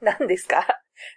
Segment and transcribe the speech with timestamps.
[0.18, 0.66] 何ですか？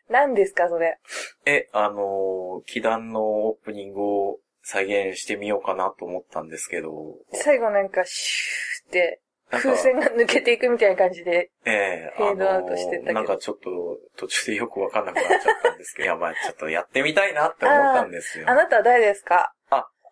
[0.09, 0.97] 何ですか、それ。
[1.45, 6.89] え、あのー、祈願のオープニングを再現してみようかなと思ったんですけど。
[7.33, 9.19] 最後なんか、シューって、
[9.51, 11.51] 風船が抜けていくみたいな感じで。
[11.65, 13.69] ええフェードアウトしてたけどあのーなんかちょっと
[14.17, 18.45] 途中でよくわかんなくなっちゃったんですけど、い や、まあちょっとやってみたいなって思ったんですよ。
[18.49, 19.53] あなたは誰ですか？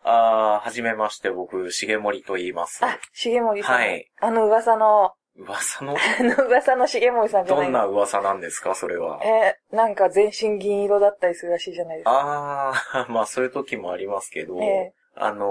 [0.03, 2.83] あー、はじめまして、僕、重森と言います。
[2.83, 3.75] あ、重森さん。
[3.75, 9.19] はいあの噂の、噂の、 あの噂の重森さんじゃないどんな噂なんですか、それは？
[9.23, 12.71] えーなんか全身銀色だったりするらしいじゃないですか。
[12.93, 15.47] あー、 まあそういう時もありますけど、ええあの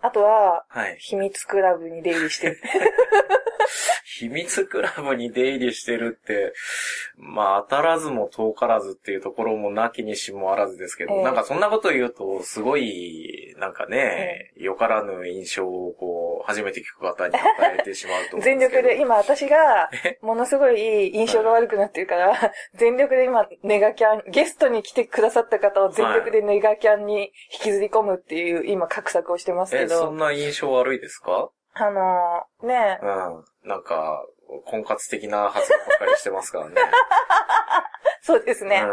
[0.00, 0.96] あとは、ー、はい。
[0.98, 2.60] 秘密クラブに出入りしてる。
[4.18, 6.52] 秘密クラブに出入りしてるって、
[7.16, 11.22] まあ当たらずも遠からずっていうところもなきにしもあらずですけど、ええ。
[11.22, 18.58] なんかそんなこと言うと、すごい、なんかね、よからぬ印象をこう、初めて聞く方に与えてしまうと思うん全。
[18.58, 31.50] 力で、今私が、ものすごい印象が悪くなってるから、 全力で今、ネガキャン、ゲストに来てくださった方を全力でネガキャンに引きずり込むっていう、今、画策をしてますけえ、そどん、な印象悪いですか？
[31.74, 33.44] あのー、ねうん。
[33.64, 34.24] なんか、
[34.66, 36.74] 婚活的な発言ばっかりしてますからね。
[38.22, 38.84] そうですね。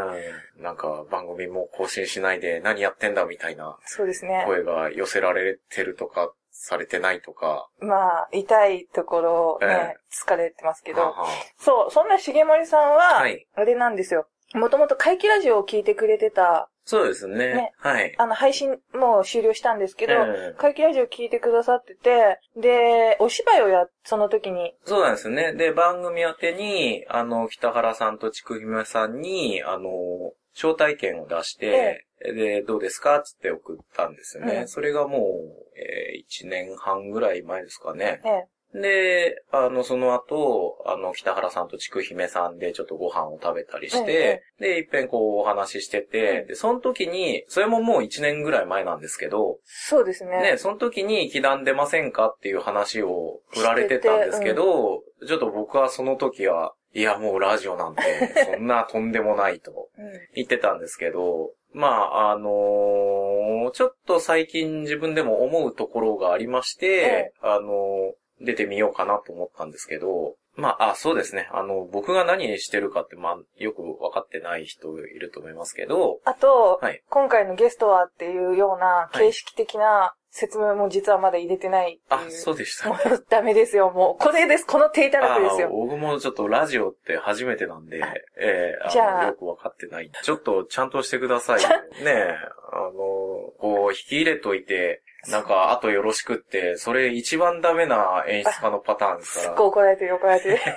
[0.58, 0.64] うん。
[0.64, 4.44] なんか番組も更新しないで何やってんだみたいなそうですね。
[4.48, 7.70] 声が寄せられてるとか、されてないとか。
[7.80, 14.28] まあ、痛いところをね、え疲れてますけど、はあはそう、そんな重森さんは、はいあれなんですよ。
[14.54, 17.36] もともと怪奇ラジオを聞いてくれてた、そうですね。
[17.36, 18.16] ねはい。
[18.18, 25.54] あの、配信もう終了したんですけど、ええ怪奇ラジオ聞いてくださってて、で、お芝居をや、その時に、そうなんですね。
[25.54, 34.56] で、番組宛てに、あの、北原さんとちくひめさんに、あの、招待券を出して、で、どうですかつって送ったんですよね。
[34.62, 38.20] うんそれがもう、えー、1年半ぐらい前ですかね。
[38.24, 46.48] ね、で、あの、その後、あの、北原さんとちくひめさんでちょっとご飯を食べたりして、で、いっぺんこうお話ししてて、うん。
[46.48, 50.52] で、その時に、それももう1年ぐらい前なんですけど、そうですね。
[50.52, 58.02] ね、その時に祈願出ませんかっていう話を振られてたんですけど、ちょっと僕はその時は、いや、もうラジオなんて、
[58.46, 60.12] そんなとんでもないとうん。
[60.36, 71.48] 言ってたんですけど、まあ、あのーちょっと最近自分でも思うところがありまして、あのー出てみようかなと思ったんですけど、まあ、あ、そうですね。
[71.54, 82.32] あの、僕が何してるかって、まあ、よく分かってない人いると思いますけど、あと、はい今回のゲストはっていうような形式的な説明も実はまだ入れてないい、う。
[82.32, 82.98] そうでしたもう
[83.30, 84.24] ダメですよ、もう。
[84.24, 85.70] これです、この低たらくですあーよ。
[85.70, 88.04] 僕もちょっとラジオって初めてなんで、
[88.38, 90.12] ええじゃあのよくわかってない。
[90.22, 91.70] ちょっとちゃんとしてくださいよ。
[92.04, 92.36] ねえ、
[92.72, 99.46] あの、こう、引き入れといて、なんか、あとよろしくって、それ一番ダメな演出家のパターンですから。
[99.48, 100.60] すっごい怒られてる、怒られてる。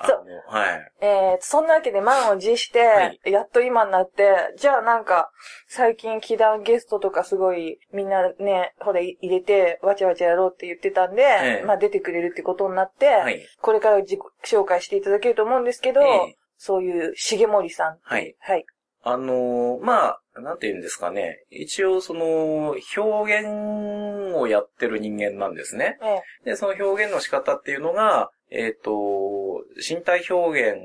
[0.00, 0.92] あそうの、はい。
[1.02, 5.30] えー、そんなわけで満を持して、はいやっと今になって、じゃあなんか、
[5.68, 13.46] 最近祈願ゲストとかすごい、みんなね、ほら入れて、わちゃわちゃやろうって言ってたんで、ええまあ出てくれるってことになって、はい。
[13.60, 17.98] これから自己紹介していただけると思うんですけど、ええそういう重森さん。
[18.02, 18.36] はい。
[18.38, 18.66] はい。
[19.02, 21.44] あのーまあ、なんて言うんですかね。
[21.50, 25.98] 一応、その、表現をやってる人間なんですね。
[26.02, 26.06] え
[26.44, 30.78] えで、その表現の仕方っていうのが、えっ、と、身体表現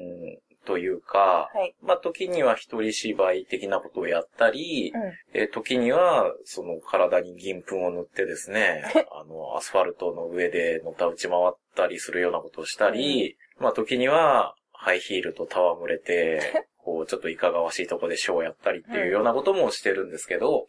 [0.65, 1.75] というか、はい。
[1.81, 5.39] まあ、時には一人芝居的なことをやったり、うん。
[5.39, 20.67] えー時には、その体に銀粉を塗ってですね、 あの、アスファルトの上でのた打ち回ったりするようなことをしたり、まあ、時には、ハイヒールと戯れて、 こう、ちょっといかがわしいとこでショーをやったりっていうようなこともしてるんですけど、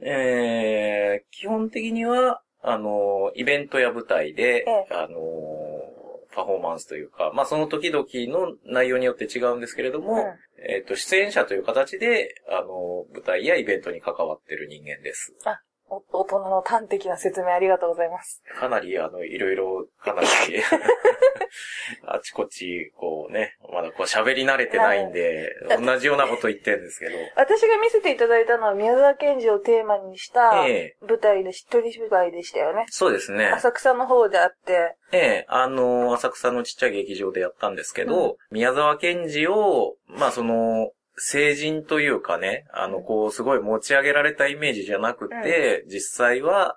[0.00, 5.18] えー、基本的には、あの、イベントや舞台で、えあの、
[6.34, 10.22] パフォーマンスというか、まあ、その時々の内容によって違うんですけれども、うん
[10.60, 15.34] えっ、と、出演者という形で、あの、舞台やイベントに関わってる人間です。
[15.90, 18.42] お大人の端的な説明ありがとうございます。
[18.58, 20.26] かなり、あの、いろいろ、かなり、
[22.04, 32.86] あちこち、こうね、まだこう喋り慣れてないんで、 同じようなこと言ってるんですけど、私が見せていただいたのは宮沢賢治をテーマにしたええ舞台で一人芝居でしたよね。
[32.88, 33.46] そうですね。
[33.46, 46.76] 浅草の方であって、ええ、あの、浅草のちっちゃい劇場でやったんですけど、宮沢賢治を、まあその、成人というかね、あの、こう、すごい持ち上げられたイメージじゃなくて、実際は、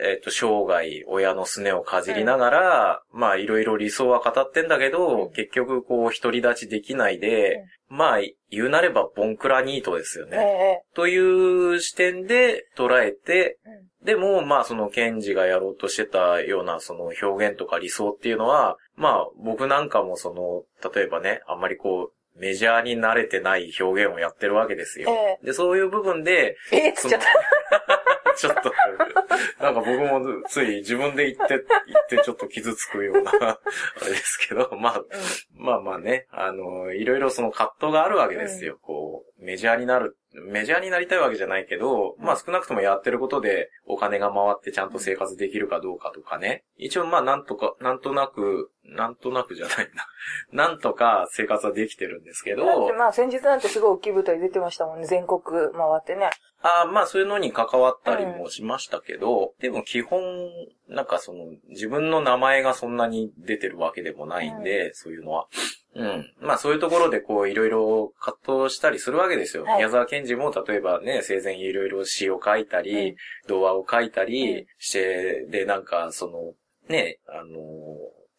[0.00, 5.32] えっ、と、生涯、親のすねをかじりながら、まあ、いろいろ理想は語ってんだけど、うん。
[5.32, 8.18] 結局、こう、独り立ちできないで、まあ、
[8.50, 10.82] 言うなれば、ボンクラニートですよええね。
[10.94, 25.10] という視点で捉えて、ええでも、まあ、その、ケンジがやろうとしてたような、その、表現とか理想っていうのは、まあ、僕なんかもその、例えばね、あんまりこう、メジャーに慣れてない表現をやってるわけですよ。
[25.10, 27.28] えで、そういう部分で、えええつっちゃった。
[28.38, 28.72] ちょっと、
[29.60, 33.58] なんか僕もつい自分で言って、言ってちょっと傷つくような、 あ
[34.04, 35.02] れですけど、まあ、
[35.54, 38.78] まあまあね、あの、いろいろその葛藤があるわけですよ。
[38.80, 40.18] こう、メジャーになる、
[40.52, 46.64] メジャーになりたいわけじゃないけど、まあ少なくともやってることでお金が回ってちゃんと生活できるかどうかとかね。
[46.76, 50.06] 一応まあなんとか、なんとなく、なんとなくじゃないな。
[50.68, 55.06] なんとか生活はできてるんですけど、だってまあ先日なんてすごい大きい舞台出てましたもんね。
[55.06, 55.62] 全国回
[55.98, 56.30] ってね。
[56.60, 60.20] ああ、まあそういうのに関わったりもしましたけど、でも基本、
[60.88, 65.46] なんかその、自分の名前がそんなに出てるわけでもないんで、そういうのは。
[65.94, 66.32] うん。
[66.40, 69.64] まあそういうところでこういろいろ葛藤したりするわけですよ。
[69.64, 73.16] はい宮沢賢治も例えばね、生前いろいろ詩を書いたり、うん
[73.48, 76.52] 童話を書いたうんりして、でなんかその、
[76.88, 77.58] ね、あの、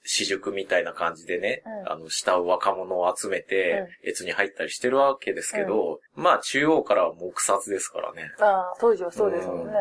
[0.06, 8.32] 私塾みたいな感じでね、うんあの、慕う若者を集めて、越に入ったりしてるわけですけど、まあ中央からは黙殺ですからね。
[8.40, 9.74] ああ、当時はそうですもんね。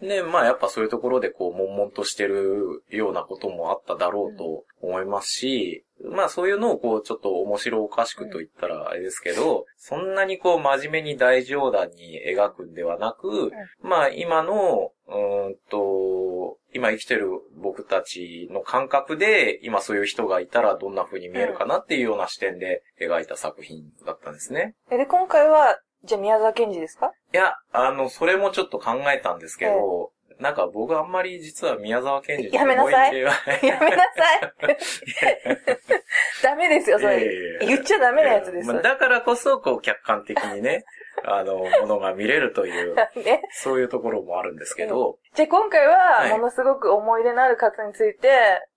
[0.00, 13.50] で、まあやっぱそういうところでこう、悶々としてるようなこともあっただろうと思いますし、まあそういうのをこう、ちょっと面白おかしくと言ったらあれですけど、そんなにこう、真面目に大冗談に描くんではなく、
[13.82, 24.74] まあ今の、うーんと、今生きてる僕たちの感覚で、今そういう人がいたらどんな風に見えるかなっていうような視点で描いた作品だったんですね。
[24.90, 27.10] えで、今回は、じゃあ宮沢賢治ですか？
[27.32, 33.32] いや、あの、それもちょっと考えたんですけど、なんか僕あんまり実は宮沢賢治やめなさい思入れは
[33.62, 34.78] やめなさい。
[36.42, 37.66] ダメですよ、そいやいれやいや。
[37.66, 38.68] 言っちゃダメなやつです。
[38.68, 40.84] まあだからこそ、こう、客観的にね、
[41.24, 43.42] あの、ものが見れるという、ね。
[43.50, 48.30] そういうところもあるんですけど、じゃあ今回はものすごく思い入れのある方について、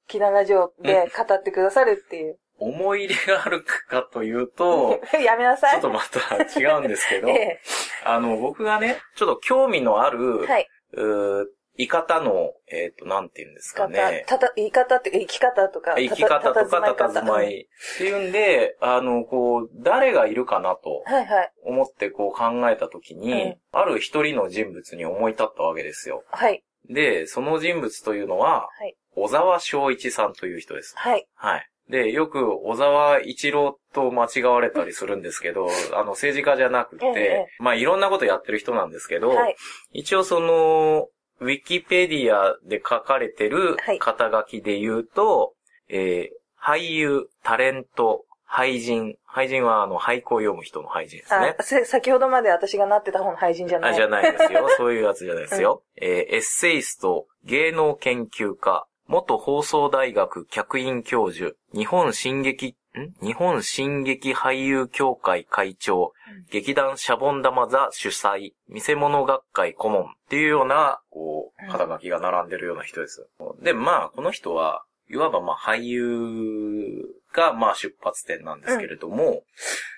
[0.08, 2.38] キナラジオで語ってくださるっていう。
[2.58, 5.72] 思い入れがあるかというと、 やめなさい。
[5.72, 7.60] ちょっとまた違うんですけど、 え
[8.04, 10.68] あの、僕がね、ちょっと興味のある、えはい。
[10.94, 11.46] うー
[11.78, 14.26] 言い方の、えっ、と、なんて言うんですかね。
[14.28, 15.96] たた、言い方って、生き方とか。
[15.98, 21.52] 生き方とかた佇まいっていうんで、あの、こう、誰がいるかなとはいはい。
[21.64, 26.26] 思ってこう考えたときに、うんある一人の人物に思い立ったわけですよ。
[26.30, 26.62] はい。
[26.90, 28.98] で、その人物というのは、はい。
[29.16, 30.94] 小沢昭一さんという人です。
[30.98, 31.26] はい。
[31.36, 31.70] はい。
[31.92, 39.56] で、よく小沢一郎と間違われたりするんですけど、 あの、政治家じゃなくて、ええまあ、いろんなことやってる人なんですけど、はい。
[39.92, 41.10] 一応その、
[41.42, 45.54] ウィキペディアで書かれてるはい肩書きで言うと、
[45.90, 49.16] えー俳優、タレント、俳人。
[49.28, 51.64] 俳人はあの、俳句を読む人の俳人ですねあ、。
[51.64, 53.92] せ先ほどまで私がなってた方の俳人じゃない。
[53.92, 54.70] あ、じゃないですよ。
[54.78, 55.82] そういうやつじゃないですよ。
[55.96, 63.14] えーエッセイスト、芸能研究家、元放送大学客員教授、日本新劇、ん？
[63.22, 66.46] 日本新劇俳優協会会長、うん。
[66.50, 71.70] 劇団シャボン玉座主催、見せ物学会顧問っていうような、こう、うん。
[71.70, 73.28] 肩書きが並んでるような人です。
[73.62, 79.44] で、まあ、この人は、いわばまあ俳優がまあ出発点なんですけれども、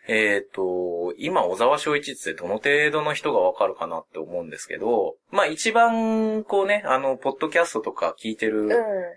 [0.08, 8.70] えっ、と、今小沢昭一ってどの程度の人がわかるかなって思うんですけど、まあ一番こうね、あの、ポッドキャストとか聞いてるうん。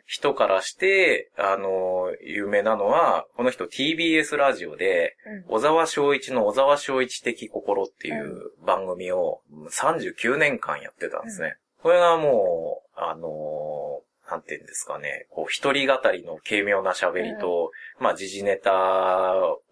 [0.07, 5.17] 人からして、あの、有名なのは、この人 TBS ラジオで、
[5.49, 5.57] うん。
[5.57, 11.57] 小沢昭一の小沢昭一的心っていう番組を39年間やってたんですね。
[11.83, 18.73] これがもう、あのなんて言うんですかね、こう、一人語りの軽妙な喋りと、まあ、時事ネタ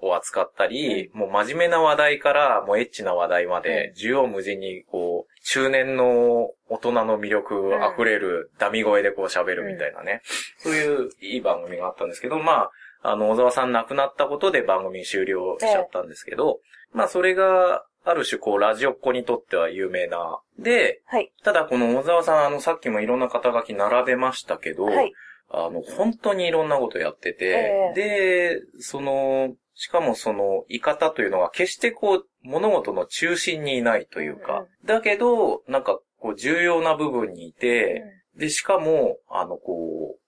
[0.00, 10.22] を扱ったり、もう真面目な話題から、もうエッチな話題まで、縦横無尽に、こう、中年の大人の魅力溢れるダミ声でこう喋るみたいなね、
[10.58, 12.70] そういういい番組があったんですけど、ま
[13.02, 16.60] あ、あの、小沢さん亡くなったことで番組終了しちゃったんですけど、
[16.92, 20.40] まあ、それが、ある種、こう、ラジオっ子にとっては有名な。
[20.58, 21.32] で、はい。
[21.42, 25.12] ただこの小沢さん、あの、さっきもいろんな肩書き並べましたけど、はい。
[25.48, 38.04] あの、本当にいろんなことやってて、で、その、しかもその、言い方というのが決してこう、物事の中心にいないというか、だけど、なんか、こう、重要な部分にいて、
[38.36, 40.20] で、しかも、あの、こう、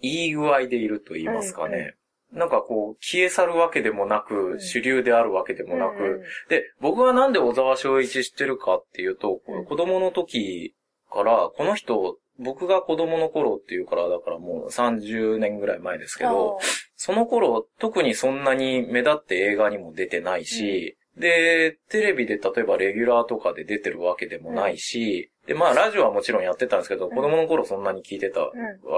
[0.00, 1.76] いい具合でいると言いますかね。
[1.76, 1.96] うんう
[2.32, 4.60] なんかこう、消え去るわけでもなく、ん。
[4.60, 9.64] 主流であるわけでもなく、うんで、僕はなんで小沢昭一知ってるかっていうと、うん。
[9.64, 10.74] 子供の時
[11.10, 16.58] から、この人僕が子供の頃っていうから、だからもう30年ぐらい前ですけど、
[16.96, 28.52] その頃、特にそんなに目立って映画にも出てないし、うん、で、テレビで例えばレギュラーとかで出てるわけでもないし、で、まあ、ラジオはもちろんやってたんですけど、子供の頃そんなに聞いてたわ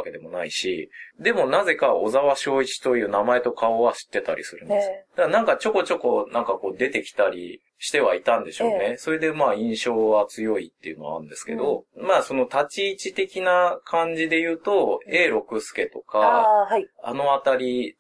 [0.04, 4.88] けでもないし、でもなぜか小沢昭一という名前と顔は知ってたりするんです。
[5.16, 8.97] だからなんかちょこちょこなんかこう出てきたりしてはいたんでしょうね。
[8.99, 16.68] それでまあ印象は強いっていうのはあるんですけど、まあその立ち位置的な感じで言うと、A 六助とか、
[17.02, 17.97] あのあたり、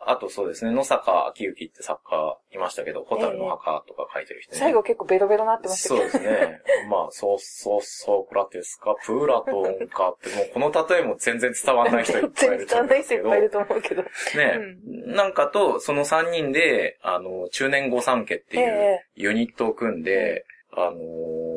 [0.00, 6.08] あとそうですね、野坂昭之って作家いましたけど、ホタルの墓とか書いてる人ね、最後結構ベロベロなってましたけど。
[6.08, 6.62] そうですね。
[6.88, 14.02] まあ、そうそうそう、クラテスか、プーラトンかって、もうこの例えも全然伝わんない人いっぱいいる伝わんない人いっぱいいると思うけど。
[14.02, 14.08] ね、
[14.56, 21.47] うん、なんかと、その3人で、あの、中年御三家っていうユニットを組んで、あのー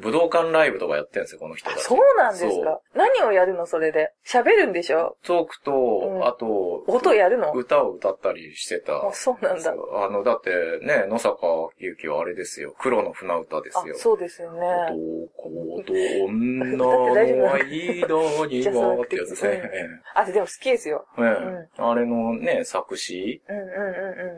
[0.00, 1.76] 武道館ライブとかやってるんですよ、この人が。
[1.78, 2.80] そうなんですか？
[2.94, 4.12] 何をやるの、それで？
[4.26, 5.16] 喋るんでしょ？
[5.24, 7.52] トークと、うん、あと、音やるの？
[7.52, 9.06] 歌を歌ったりしてた。
[9.06, 9.72] あ、そうなんだ。
[9.72, 10.50] あの、だって
[10.84, 11.46] ね、野坂
[11.78, 12.74] ゆきはあれですよ。
[12.78, 13.94] 黒の船歌ですよ。
[13.96, 14.60] そうですよね。
[15.36, 15.92] 男と
[16.26, 17.14] 女の？
[17.14, 17.56] 間には
[19.04, 19.70] ってやつですね。
[20.14, 21.06] あ、でも好きですよ。
[21.16, 21.68] うん。
[21.76, 23.42] あれのね、作詞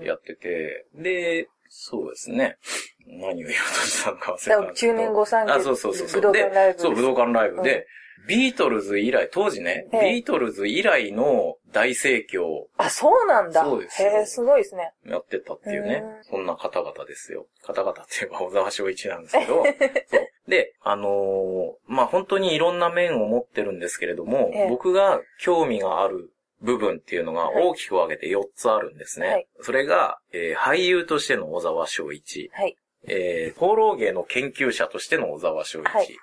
[0.03, 2.59] やってて、で、そうですね。
[3.07, 3.55] 何を言おうと
[3.87, 4.93] したのか忘れたんですけど。
[4.93, 6.21] 中年後産あ、そうそうそうそう。
[6.21, 6.79] 武道館ライブ。
[6.79, 7.87] そう、武道館ライブで、
[8.29, 12.67] ビートルズ以来、当時ね、ビートルズ以来の大盛況。
[12.77, 13.65] あ、そうなんだ。
[13.65, 14.93] そうですへえ、すごいですね。
[15.07, 16.05] やってたっていうね。
[16.23, 17.47] そんな方々ですよ。
[17.63, 19.65] 方々って言えば小沢昭一なんですけど。
[20.07, 20.29] そう。
[20.47, 26.32] で、あのー、まあ、本当にいろんな面を持ってるんですけれども、僕が興味がある
[26.63, 29.27] 部分っていうのが大きく分けて4つあるんですね。
[29.27, 32.51] はい、それが、えー、俳優としての小沢昭一。
[32.55, 32.77] はい。
[33.09, 35.87] えー、放浪芸の研究者としての小沢昭一。
[35.87, 36.17] はい。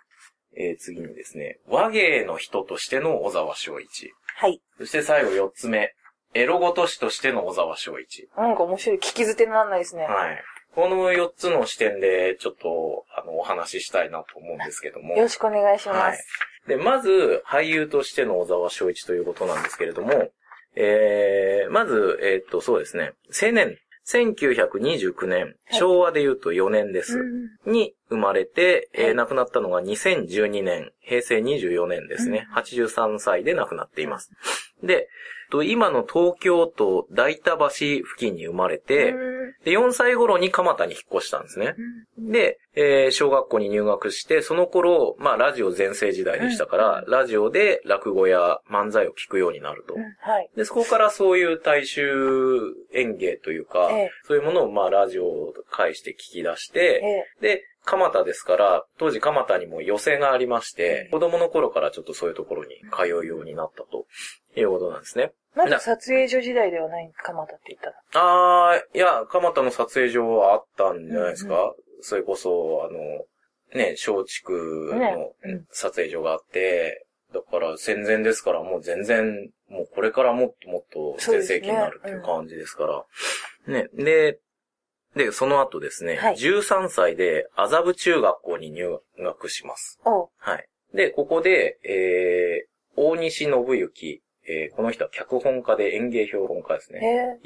[0.58, 4.14] えー、次にですね、和芸の人としての小沢昭一。
[4.36, 4.62] はい。
[4.78, 5.94] そして最後4つ目、
[6.34, 8.30] エロごとしとしての小沢昭一。
[8.38, 8.98] なんか面白い。
[8.98, 10.04] 聞き捨てにならないですね。
[10.04, 10.44] はい。
[10.74, 15.16] この4つの視点で、ちょっと、あの、お話ししたいなと思うんですけども。
[15.16, 15.98] よろしくお願いします。
[16.00, 16.18] はい。
[16.68, 20.32] で、まず、俳優としての小沢昭一ということなんですけれども、
[20.76, 27.20] えー、まず、えー、っと、そうですね、青年、1929年、昭和で言うと4年です。
[27.66, 32.48] に生まれて、えー、亡くなったのが2012年、平成24年ですね。
[32.56, 34.32] 83歳で亡くなっています。
[34.84, 35.10] で、
[35.64, 39.14] 今の東京都大田橋付近に生まれて、
[39.64, 41.76] で4歳頃に蒲田に引っ越したんですね。
[42.18, 49.96] で、えー、小学校に入学して、その頃、まあラジオ全盛時代でしたから、ラジオで落語や漫才を聞くようになると。
[49.96, 53.90] はい、で、そこからそういう大衆演芸というか、
[54.24, 64.06] そういうものをまあラジオを介して聞き出して、で、蒲田ですから、当時蒲田にも寄席がありまして、子供の頃からちょっとそういうところに通うようになったと
[64.56, 65.32] いうことなんですね。
[65.56, 68.24] まだ撮影所時代ではない蒲田って言ったら。
[68.24, 73.00] ああ、いや、蒲田の撮影所はあったんじゃないですか、うんうん、それこそ、あの、
[73.74, 75.32] ね、松竹の
[75.72, 83.06] 撮影所があって、だから戦前ですからもう全然、もうこれからもっともっと全盛期になるっていう感じですから。
[83.68, 84.40] ね、ね、で、
[85.16, 90.00] で、その後ですね、はい、13歳で麻布中学校に入学します。
[90.38, 90.68] はい。
[90.94, 97.00] で、ここで、えー、大西信之、えー、この人は脚本家で演芸評論家ですね。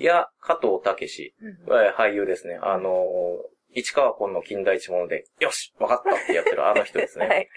[0.03, 2.58] や、加藤武史、うん、俳優ですね。
[2.62, 7.27] あのー、市川崑の近代一物で、よしわかったってやってるあの人ですね。
[7.27, 7.50] はい。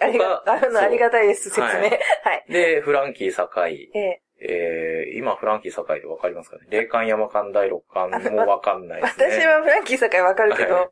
[0.00, 1.66] ありが、あの、ありがたいです、説明。
[1.66, 1.80] はい。
[1.80, 3.90] はい、で、フランキー堺。
[3.94, 6.66] ええー、今、フランキー堺でわかりますかね？
[6.70, 9.26] 霊感山間第六感もわかんないですね。
[9.26, 10.74] 私はフランキー堺わかるけど。
[10.74, 10.88] はい、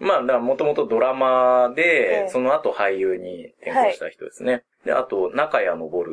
[0.00, 4.52] まあ、だからもともとドラマで、その後俳優に転向した人ですね。
[4.52, 6.04] はい、で、あと、中谷昇。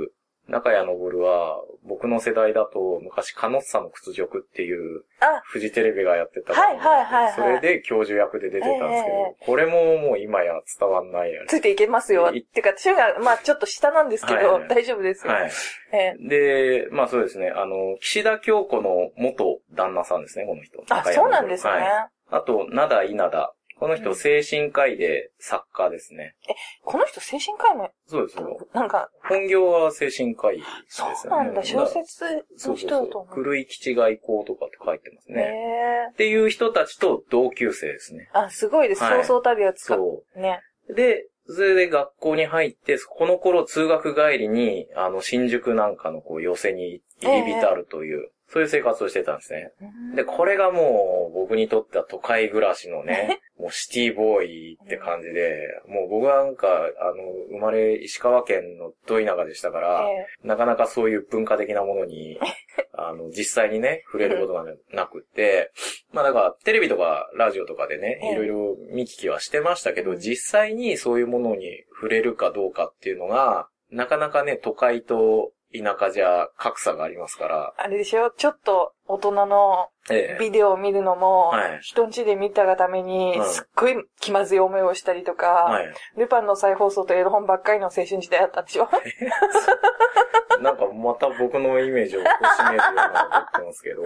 [0.48, 5.04] 中谷昇は、僕の世代だと、昔、カノッサの屈辱っていう、
[5.46, 12.32] フジテレビがやってたはいはいはい、はい、それで教授役で出てたんですけど、えー、これももう今や伝わんないやついていけますよ。
[12.32, 15.34] ってか、私が、まあちょっと下なんですけど、はい、大丈夫ですよ。
[15.34, 15.52] はい。
[15.94, 20.84] えー、で、まあそうですね、あの、岸田京子の元旦那さんですね、この人。
[20.90, 21.72] あ、そうなんですね。
[21.72, 26.36] はい、あと、灘稲田この人、精神科医で作家ですね。
[26.50, 26.54] え、
[26.84, 27.90] この人精神科医の？
[28.08, 28.58] そうですよ。
[28.74, 29.10] なんか。
[29.28, 31.16] 本業は精神科医ですね。
[31.16, 33.44] そうなんだ、小説の人だと思う。
[33.44, 35.42] 狂い基地外交とかって書いてますね。
[35.42, 38.30] へっていう人たちと同級生ですね。
[38.34, 39.06] あ、すごいです。
[39.06, 39.96] そうそうたるやつか。
[39.96, 40.40] そう。
[40.40, 40.62] ね。
[40.96, 49.74] で、それで学校に入って、この頃通学帰りに、あの、新宿なんかのこう寄せに入り浸るという、そういう生活をしてたんですね。
[49.82, 50.16] うん。
[50.16, 57.16] で、これがもう僕にとっては都会暮らしのね、 もうシティボーイって感じで、もう僕はなんか、あの、
[57.50, 60.48] 生まれ石川県のど田舎でしたから、え。
[60.48, 62.40] なかなかそういう文化的なものに、
[62.94, 65.72] あの、実際にね、触れることがなくって、
[66.14, 68.32] まあだから、テレビとかラジオとかでね、ええ。
[68.32, 70.18] いろいろ見聞きはしてましたけど、うん。
[70.18, 75.52] 実際にそういうものに触れるかどうかっていうのが、なかなかね、都会と
[75.84, 78.32] 田舎じゃ格差がありますから、あれでしょ？
[78.32, 80.38] ちょっと大人のええ。
[80.40, 81.80] ビデオを見るのも、はい。
[81.82, 83.46] 人ん家で見たがためにう、ん。
[83.46, 85.94] すっごい気まずい思いをしたりとか、はい。
[86.18, 88.88] ルパンの再放送とエロ本ばっかりの青春時代だったんでしょ？
[90.62, 94.04] なんかまた僕のイメージを貶めるようなこと言ってますけど、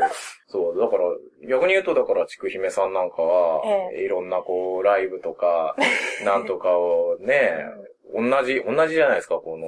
[0.48, 1.04] そう、だから、
[1.48, 3.62] 逆に言うとだから、ちくひめさんなんかは、
[3.94, 5.76] えいろんなこう、ライブとか、
[6.26, 7.54] なんとかをね、
[8.16, 9.68] 同じ、同じじゃないですか、この、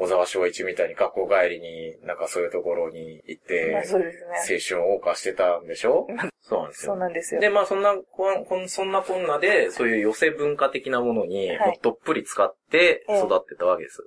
[0.00, 4.18] 小沢昭一みたいに学校帰りに、なんかそういうところに行って、まあそうです
[4.50, 4.70] ね。
[4.74, 6.06] 青春を謳歌してたんでしょ？
[6.40, 6.98] そうなんですよそう。
[6.98, 7.40] なんですよ。
[7.40, 14.02] で、まあそんなこん、こんそんなこんなで、そういう寄せ文化的なものに、はいどっぷり使ってええ育ってたわけです。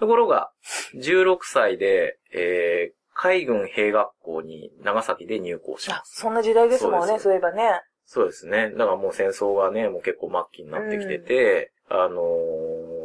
[0.00, 0.50] ところが、
[0.96, 6.20] 16歳で、えー、海軍兵学校に長崎で入校しまあ、す。
[6.20, 7.80] そんな時代ですもんね、そういえばね。
[8.04, 8.70] そうですね。
[8.70, 12.98] だからもう戦争がね、もう結構末期になってきてて、あのー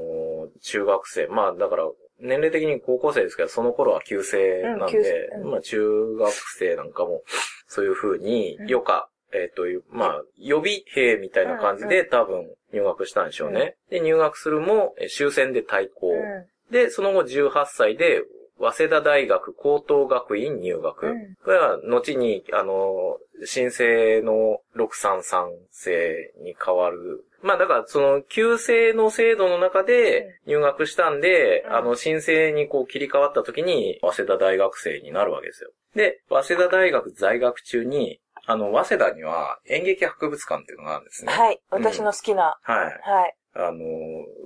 [0.61, 1.83] 中学生、まあだから、
[2.23, 4.89] 年齢的に高校生ですけど、その頃は旧制なん
[5.37, 7.21] うんうんまあ中学生なんかも、
[7.67, 13.75] そういう風にうん、余暇、えっ、という、まあ、予備兵みたいな感じで多分入学したんでしょうね。
[13.89, 16.11] で、入学するも、え終戦で退校。
[16.11, 18.23] うんで、その後18歳で、
[18.59, 21.07] 早稲田大学高等学院入学。
[21.07, 27.25] うんこれは、後に、あの、新制の633制に変わる。
[27.43, 35.71] まあだから、その、旧制の制度の中で入学したんで、うんあの、新制にこう切り替わった時に、早稲田大学生になるわけですよ。
[35.93, 41.33] で、早稲田大学在学中に、あの、早稲田には演劇博物館っていうのがあるんですね。
[41.33, 41.61] はい。
[41.69, 42.57] 私の好きな。
[42.61, 42.77] はい。
[42.77, 42.91] は
[43.27, 43.35] い。
[43.55, 43.77] あの、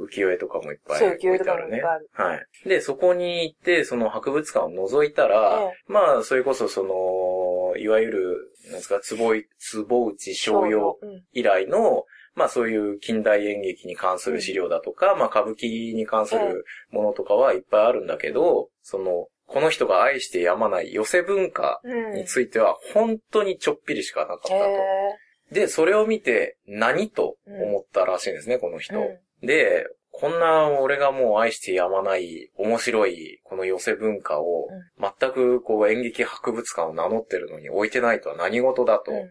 [0.06, 2.10] 浮世絵とかもいっぱいそう置いてある浮世絵とかもいねっぱいある。
[2.14, 2.36] は
[2.66, 2.70] い。
[2.70, 11.24] で、そこに行って、その博物館を覗いたら、えまあ、それこそその、いわゆる、なんですか、坪井、坪内商用うん。
[11.32, 12.04] 以来の、
[12.38, 22.14] まあそういう近代演劇に関する資料だとか、まあ歌舞伎に関するものとかはいっぱいあるんだけど、その、この人が愛してやまない寄せ文化うん。
[22.14, 25.56] については本当にちょっぴりしかなかったへと。
[25.56, 29.00] で、それを見て何と思ったらしいんですね、この人。
[29.00, 29.48] うん。
[29.48, 34.68] で、こんな俺がもう愛してやまない面白いこの寄せ文化を
[35.00, 39.30] 全くこう演劇博物館を名乗ってるのに置いてないとは何事だとうん。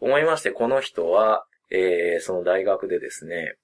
[0.00, 3.56] 思いまして、この人は、えー、その大学でですね、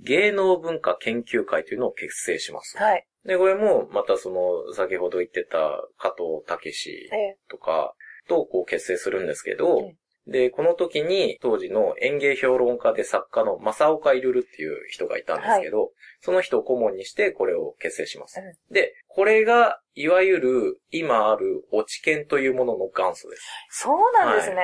[0.00, 2.78] 芸能文化研究会というのを結成します。
[2.78, 3.06] はい。
[3.24, 5.58] で、これもまたその先ほど言ってた
[5.98, 7.08] 加藤武。
[7.48, 7.94] とか
[8.28, 18.40] とこう結成するんですけど、うんで、この時に当時の演芸評論家で作家の正岡いるるっていう人がいたんですけど、その人を顧問にしてこれを結成します。
[18.40, 23.42] うで、これがいわゆる今ある落ち研というものの元祖です。
[23.70, 24.56] そうなんですね。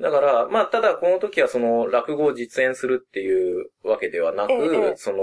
[0.00, 5.18] だから、まあ、ただこの時はその落語を実演するっていうわけではなく、ええええその、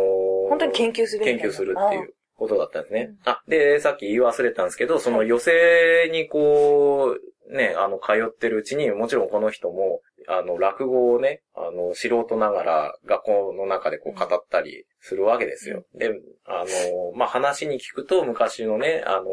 [0.49, 3.09] 本当に研究する研究するっていうことだったんですね。
[3.25, 15.83] あ、で、さっき言い忘れたんですけど、そのはい寄席にこう、ね、あの、通ってるうちに、もちろんこの人も、あの、落語をね、あの、素人ながら学校の中でこう語ったりするわけですよ。
[15.95, 16.11] で、
[16.45, 19.25] あの、まあ、話に聞くと昔のね、あの、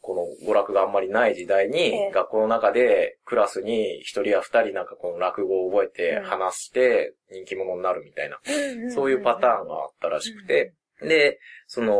[0.00, 6.24] この娯楽があんまりない時代えにえ、学校の中でクラスに一人や二人なんかこの落語を覚えてうん。
[6.24, 11.94] 話して人気者になるみたいな、うんそういうパターンがあったらしくて、で、その、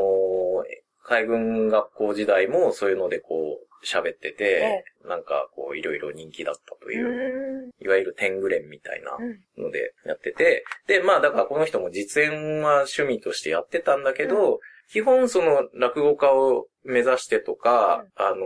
[1.04, 7.70] 海軍学校時代もそういうのでこう喋ってて、なんかこういろいろ人気だったとういう、ん。
[7.80, 9.64] いわゆる天狗連みたいなうん。
[9.64, 18.38] のでやってて、で、まあだからこの人も実演は趣味としてやってたんだけど、基本その落語家を目指してとか、あのー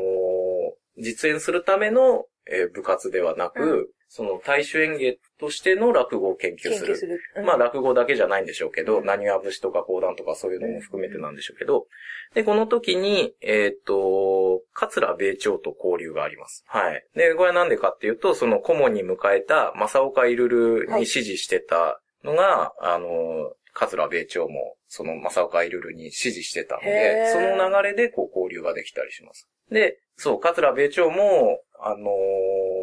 [0.99, 6.97] 実演するための、えー部活ではなく、うその大衆演芸としての落語を研究する。
[6.97, 7.21] する。
[7.37, 11.87] うんまあ落語だけじゃないんでしょうけど、うん何わ節とか講談とかそういうのも含めてなんでしょうけど、
[12.35, 16.65] で、この時に、えっ、と、桂米朝と交流があります。
[16.67, 17.05] はい。
[17.15, 29.49] で、これはなんでかっていうと、その顧問に迎えた正岡いるるに支持してたのが、あの、桂米朝も、その正岡いるるに支持してたのへで、ーその流れでこう交流ができたりします。
[29.71, 32.76] で、そう、桂米朝も、あのー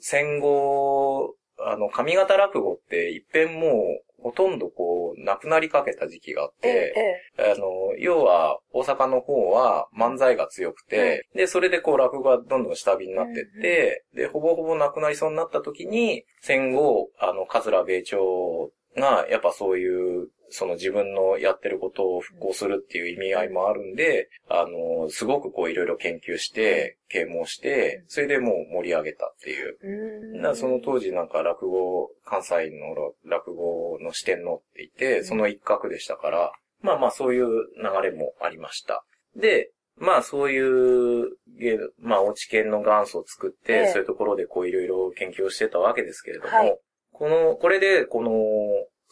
[0.00, 7.52] 戦後、あの、上方落語って一遍もう、ほほとんどこう、なくなりかけた時期があっええ、て、ええ。
[7.52, 7.66] あの、
[7.98, 30.54] 要は、大阪の方は漫才が強くて、で、それでこう、落語がどんどん下火になってって、で、ほぼほぼなくなりそうになった時に、戦後、あの、桂米朝が、やっぱそういう、その自分のやってることを復興するっていう意味合いもあるんで、あの、すごくこういろいろ研究して、啓蒙して、それでもう盛り上げたっていう。
[30.54, 39.04] その当時なんか落語、関西の落語の四天王って言って、その一角でしたから、まあまあそういう流れもありました。
[39.36, 46.78] で、まあそういう、芸まあ、落ち研の元祖を作って、ええそういうところでこういろいろ研究をしてたわけですけれども、はい
[47.20, 48.30] この、これで、この、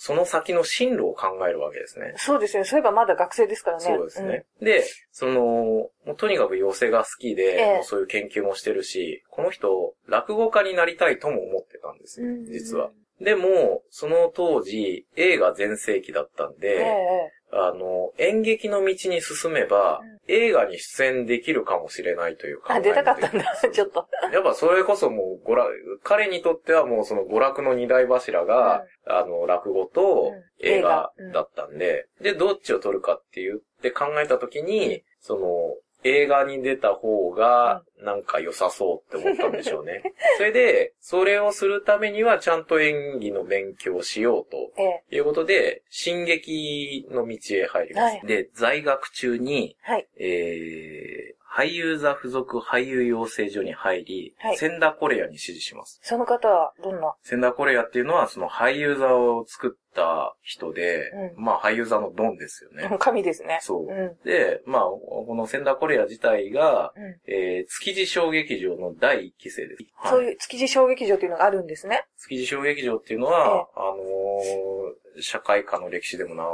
[0.01, 2.15] その先の進路を考えるわけですね。
[2.17, 2.65] そうですね。
[2.65, 3.85] そういえばまだ学生ですからね。
[3.85, 4.47] そうですね。
[4.63, 12.45] で、その、もうとにかく寄せが好きで、ええもうそういう研究もしてるし、この人、落語家になりたいとも思ってたんですようん。
[12.45, 12.91] 実は。。
[13.21, 17.33] でも、その当時、映画全盛期だったんええで、え。
[17.51, 23.45] あの、演劇の道に進めば、映画に出演できるかもしれないという考えあ、出たかったんだ。
[23.73, 24.07] ちょっと。
[24.33, 30.45] やっぱそれこそもう、娯楽、彼にとってはもうその娯楽の二大柱が、あの、落語とうん。
[30.61, 31.13] 映画映画。
[31.17, 31.33] うん。
[31.33, 35.75] だったんで、で、どっちを取るかって言って考えたときに、その、
[36.05, 40.03] 映画に出た方が、なんか良さそうって思ったんでしょうね。
[40.39, 44.73] それで、それをするためにはちゃんと演技の勉強をしようと。
[44.79, 48.17] ええいうことで、進撃の道へ入ります。
[48.17, 50.07] はいで、在学中に、はい。
[50.19, 55.99] えー、俳優座付属俳優養成所に入り、はいセンダーコレアに指示します。
[56.03, 57.15] その方はどんな？
[57.23, 62.97] センダーコレアっていうのは、その俳優座を作った人で、うまあ俳優座のドンですよね。
[63.01, 63.59] 神ですね。
[63.63, 63.93] そうう。
[63.93, 64.17] ん。
[64.25, 69.85] で、まあ、このセンダーコレア自体が、うんえー、築地小劇場の第一期生です。
[70.05, 70.25] そうう。
[70.25, 72.05] いう築地小劇場というのがあるんですね。
[72.19, 76.45] 築地小劇場っていうのは、あのー社会科の歴史でもな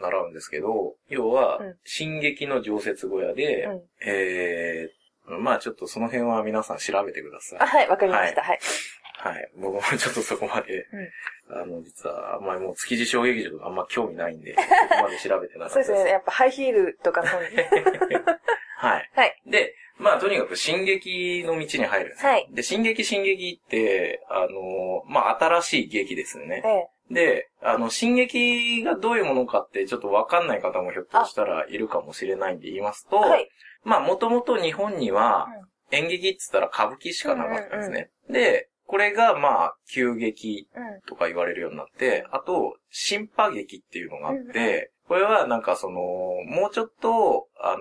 [0.00, 7.66] 習うんですけど、要はうん、進撃の常設小屋で、うんえー、まあちょっとその辺は皆さん調べてくださいあ、。
[7.66, 8.42] はい、わかりました。
[8.42, 8.58] はい。
[9.18, 9.50] はい。
[9.60, 10.86] 僕もちょっとそこまで、
[11.50, 14.54] あの、実はあんまりもう築地小劇場とかあんま興味ないんで、
[14.88, 15.88] そこまで調べてなかったです。
[15.88, 16.10] そうですね。
[16.10, 17.70] やっぱハイヒールとかそうですね。
[18.78, 19.10] はい。
[19.14, 19.42] はい。
[19.46, 26.68] で、まあとにかく進撃の道に入るんですよはいで、進撃進撃って、あの、まあ新しい劇ですよねえ。
[26.68, 26.88] え。
[27.10, 33.48] で、あの、進撃がどういうものかってちょっとわかんない方もひょっとしたらいるかもしれないんで言いますと、はい。
[33.84, 38.10] まあもともと日本にはうん演劇って言ったら歌舞伎しかなかったんですね。
[38.28, 41.00] で、これがまあ旧劇うん。
[41.08, 47.78] とか言われるようになって、あと、新派劇っていうのがあっうんて、これはなんかその、もうちょっと、あの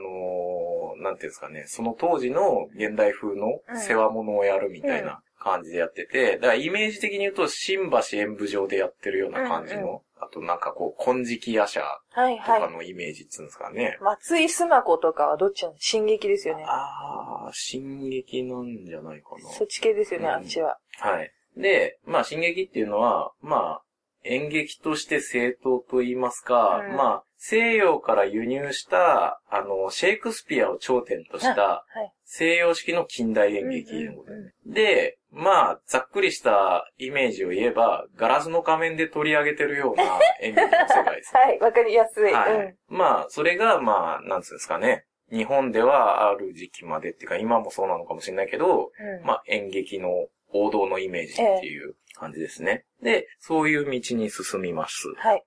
[0.99, 12.71] ーなんていうんですかね、その当時の現代風の世話物をやるみたいな感じでやってて、だからイメージ的に言うと、新橋演舞場でやってるような感じの、うんうあとなんかこう、金色夜叉はい、とかはい。
[12.71, 13.97] のイメージっていうんですかね。
[14.01, 16.65] 松井須磨子とかはどっちなの進撃ですよね。
[16.67, 19.49] あー、進撃なんじゃないかな。
[19.51, 20.79] そっち系ですよね、うんあっちは。
[20.99, 21.31] はい。
[21.55, 23.81] で、まあ、進撃っていうのは、まあ、
[24.23, 32.11] 演劇として正当と言いますか、うんまあ、西洋から輸入した、あの、シェイクスピアを頂点としたはい。
[32.25, 40.03] 西洋式の近代演劇でますで、まあ、ざっくりしたイメージを言えば、ガラスの仮面で取り上げてるような
[40.41, 41.35] 演劇の世界です。
[41.35, 42.33] はい、わかりやすい。
[42.33, 42.51] はい。
[42.53, 42.77] うん。
[42.87, 45.05] まあ、それが、まあ、なんつうんですかね。
[45.31, 52.85] 日本ではある時期までっていうか、今もそうなのかもしれないけど、うんまあ、演劇の王道のイメージっていう感じですね。
[53.01, 55.13] で、そういう道に進みます。
[55.17, 55.43] はい。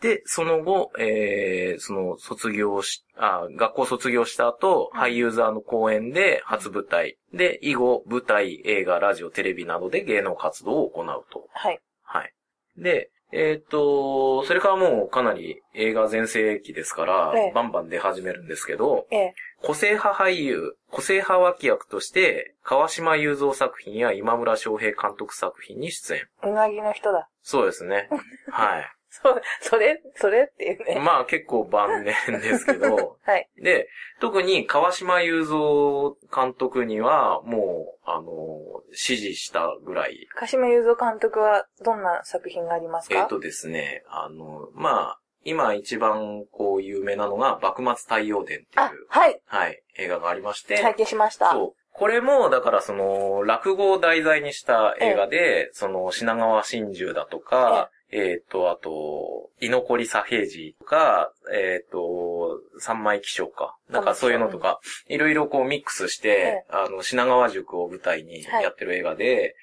[0.00, 7.16] で、その後、えー、その卒業し、あ、学校卒業した後、うん俳優座の公演で初舞台。
[7.32, 11.46] で、以後、舞台、映画、ラジオ、テレビなどで芸能活動を行うと。
[11.52, 11.80] はい。
[12.02, 12.32] はい。
[12.76, 19.34] で、えっ、と、それからもうかなり映画全盛期ですから、ええバンバン出始めるんですけど、ええ。
[19.62, 26.28] 個性派俳優、個性派脇役として、川島雄三作品や今村翔平監督作品に出演。
[26.42, 27.28] うなぎの人だ。
[27.42, 28.08] そうですね。
[28.50, 28.92] はい。
[29.10, 31.00] そう、それ、それっていうね。
[31.00, 33.48] まあ結構晩年ですけど、 はい。
[33.56, 33.88] で、
[34.20, 43.16] 特に川島雄三監督には、もう、あの、支持したぐらい、鹿島雄三監督はどんな作品がありますか？
[43.16, 49.40] えっ、とですね、あの、まあ、今一番こう有名なのが、幕末太陽伝ってあいう、、はい。
[49.46, 51.50] はい、映画がありまして、拝見しました。
[51.52, 51.80] そう。
[51.92, 57.99] これも、だからその、落語を題材にした映画で、その、品川真珠だとか、え
[58.44, 63.76] っ、と、あと、居残り左平次とか、えっ、と、三枚気象か。
[63.88, 69.54] なんかそういうのとか、いろいろこうミックスして、あの、品川塾を舞台にやってる映画で、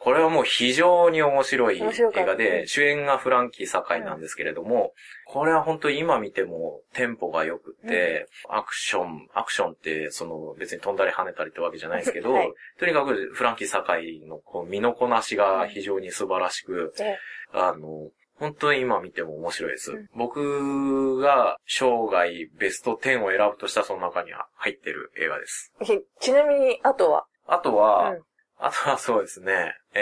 [0.00, 4.92] これはもう非常に面白い映画で、主演がフランキー堺なんですけれども、
[5.26, 12.52] これは本当に今見てもテンポが良くって、アクション、アクションってその別に飛んだり跳ねたりってわけじゃないですけど、はい。
[12.78, 17.16] とにかくフランキー堺のこう身のこなしが非常に素晴らしく、え
[17.52, 19.92] あの、本当に今見ても面白いです。
[19.92, 20.08] うん。
[20.16, 22.28] 僕が生涯
[22.58, 25.72] ベスト10を選ぶとしたらその中には入ってる映画です。
[25.80, 28.22] ひちなみに、あとは、あとは、うん
[28.64, 30.00] あとはそうですね、え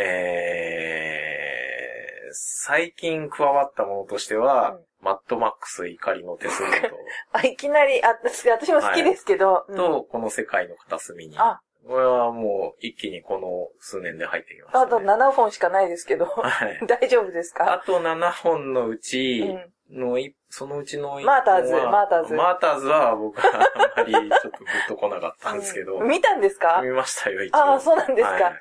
[2.31, 6.69] ー、最近加わったものとしては、マッドマックス怒りの手数料
[7.33, 9.77] あ、いきなり、あ、私私も好きですけど、と、うん。
[9.77, 11.39] と、この世界の片隅に。
[11.39, 14.85] あ、これはもう一気にこの数年で入ってきました、ね。
[14.85, 16.79] あと7本しかないですけど、はい。
[16.87, 19.73] 大丈夫ですあかと7本のううちん。
[19.93, 25.99] のい、そのうちの一マーターズマーターズマーターズは僕はあんまりちょっとグッと来なかったんですけど。
[25.99, 26.81] うん見たんですか？
[26.83, 27.59] 見ましたよ、一応。
[27.59, 28.33] ああ、そうなんですか。
[28.33, 28.55] はい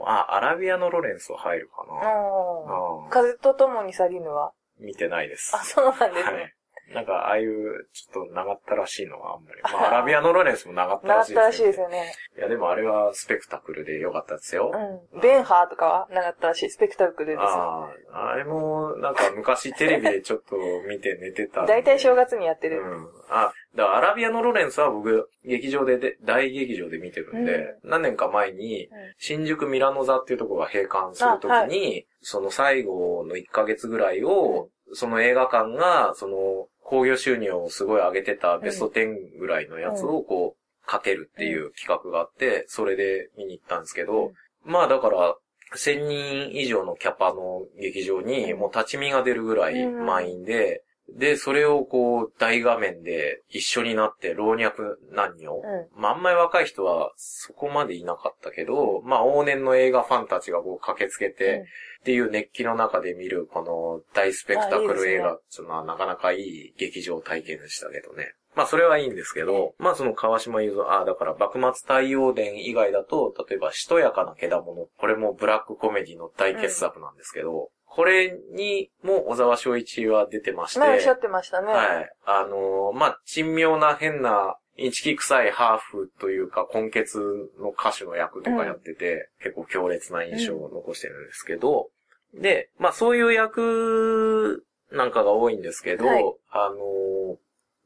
[0.00, 3.10] あ、アラビアのロレンスは入るかな。
[3.10, 4.52] 風と共に去りぬは？
[4.78, 5.56] 見てないです。
[5.56, 6.54] あ、そうなんですはいね。。
[6.94, 9.60] なんか、ああいう、ちょっと長ったらしいのはあんまり。
[9.72, 11.84] まあ、アラビアのロレンスも長った習らしいったらしいですよ。
[11.84, 12.12] よね。
[12.36, 14.70] いや、でもあれはスペクタクルで良かったですよ。
[15.12, 15.20] うん。
[15.20, 16.70] ベンハーとかは習ったらしい。
[16.70, 17.40] スペクタクルです。
[17.40, 20.56] ああ、あれも、なんか昔テレビでちょっと
[20.88, 21.72] 見て寝てたんで。
[21.72, 22.80] 大体正月にやってる。
[22.80, 23.08] うん。
[23.28, 44.32] あ、だからアラビアのロレンスは僕、劇場でで、大劇場で見てるんで、何年か前に、うん新宿ミラノ座っていうところが閉館するときに、あその最後の1ヶ月ぐらいを、その映画館が、その、興行収入をすごい上げてたベスト10ぐらいのやつをこう、かけるっていう企画があって、それで見に行ったんですけど、
[44.64, 45.36] まあだから、
[45.76, 50.82] 1000人以上のキャパの劇場にもう立ち見が出るぐらい満員で、
[51.16, 54.82] で、それをこう、大画面で一緒になって老若
[55.14, 61.64] 男女、うまあ、あんまり若い人はそこまでいなかったけど、まあ、往年の映画ファンたちがこう駆けつけて、
[62.00, 68.34] っていう熱気の中で見るこの大スペクタクル映画っていうのはなかなかいい劇場体験でしたけどね。
[68.54, 81.72] まあそれはいいんですけど、まあその川島雄三、あだから幕末太陽伝以外だと、例えばしとやかなけだもの、これもブラックコメディの大傑作なんですけど、これにも小沢昭一は出てまして、前おっしゃってましたね。
[81.72, 82.10] はい。
[82.24, 87.18] あのーまあ、珍妙な変な、インチキ臭いハーフというか、根血
[87.58, 91.88] の歌手の役とかやってて、結構強烈な印象を残してるんですけど、
[92.34, 97.36] で、まあ、そういう役なんかが多いんですけど、はいあのー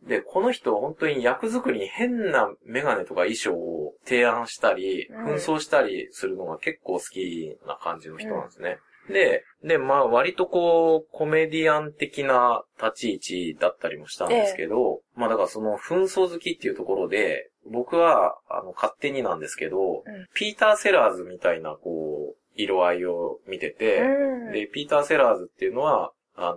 [0.09, 8.79] で、この人本当に役作りに変なメガネとか衣装を提案したり、うん紛争したりするのが結構好きな感じの人なんですね。
[9.09, 20.03] で、で、まあ割とこう、コメディアン的な立ち位置だったりもしたんですけど、まあだからその紛争好きっていうところで、僕は、あの、勝手になんですけど、うん。
[20.35, 24.53] ピーター・セラーズみたいな、こう、色合いを見てて、うん。
[24.53, 26.57] で、ピーター・セラーズっていうのは、あ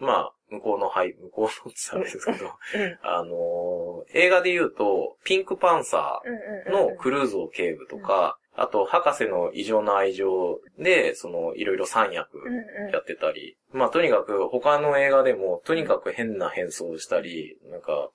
[0.00, 2.98] ーまあ、向こうの、はい、向こうのって言ったらあれですけど、うん。
[3.02, 18.10] あのー映画で言うと、ピンクパンサーのクルーゾー警部とか、あと、博士の異常な愛情で、その、いろいろ三役うんうんやってたり、まあ、とにかく他の映画でも、とにかく変な変装をしたり、なんか、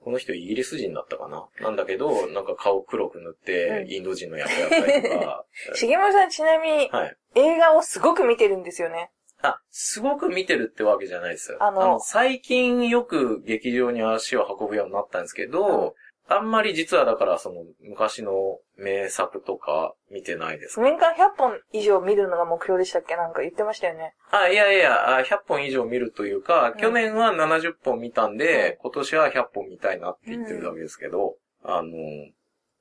[0.00, 1.48] この人イギリス人だったかな？
[1.60, 5.44] なんだけど、なんか顔黒く塗って、うんインド人の役やったりとか、
[5.80, 7.16] 重森さんちなみにはい。
[7.34, 9.10] 映画をすごく見てるんですよね？
[9.42, 11.58] あ、すごく見てるってわけじゃないですよ。
[11.60, 15.94] あの最近よく劇場に足を運ぶようになったんですけど、
[16.28, 20.80] あんまり実はだからその昔の名作とか見てないです。
[20.80, 23.16] 年間100本以上見るのが目標でしたっけ？
[23.16, 24.14] なんか言ってましたよね。
[24.30, 31.92] あ、いやいや、あ100本以上見るというか、うん去年は70本見たんで、今年は100本見たいなって言ってるだけですけど、あの、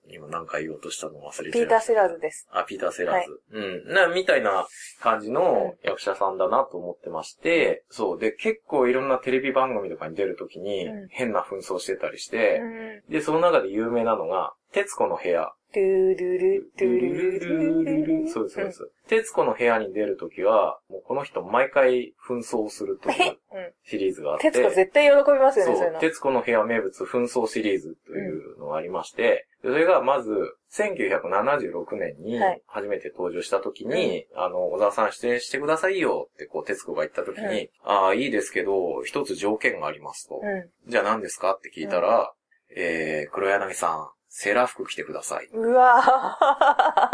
[0.10, 1.52] 今何か言おうとしたの忘れちゃいました。
[1.52, 2.48] ピーター・セラーズです。
[2.52, 3.42] あ、ピーター・セラーズ。
[3.52, 3.94] うん。
[3.94, 4.68] な、みたいな
[5.02, 8.20] 感じの役者さんだなと思ってまして、そう。
[8.20, 13.12] で、結構いろんなテレビ番組とかに出るときにうん変な紛争してたりしうて、ん。
[13.12, 15.52] で、その中で有名なのが、徹子の部屋。
[15.74, 18.90] ドゥルル、ドゥルル、ドゥルルルそうです、そうです。
[19.10, 23.72] 徹子の部屋に出るときは、もうこの人毎回紛争をするといううん。
[23.84, 24.52] シリーズがあって。
[24.52, 26.00] 徹子絶対喜びますよね、そういうの。
[26.00, 30.32] 徹子の部屋名物紛争シリーズというのがありまして、でそれがまず、
[30.72, 40.36] 1976年にはい初めて登場した時に、あの、小沢さん出演してくださいよってこう、徹子が言った時に、うんああ、いいですけど、一つ条件がありますと。
[40.36, 41.54] うじゃあ何ですか？
[41.56, 42.32] って聞いたら、
[42.74, 45.48] えー、黒柳さん、セーラー服着てください。
[45.48, 45.62] っん。
[45.62, 47.12] うわ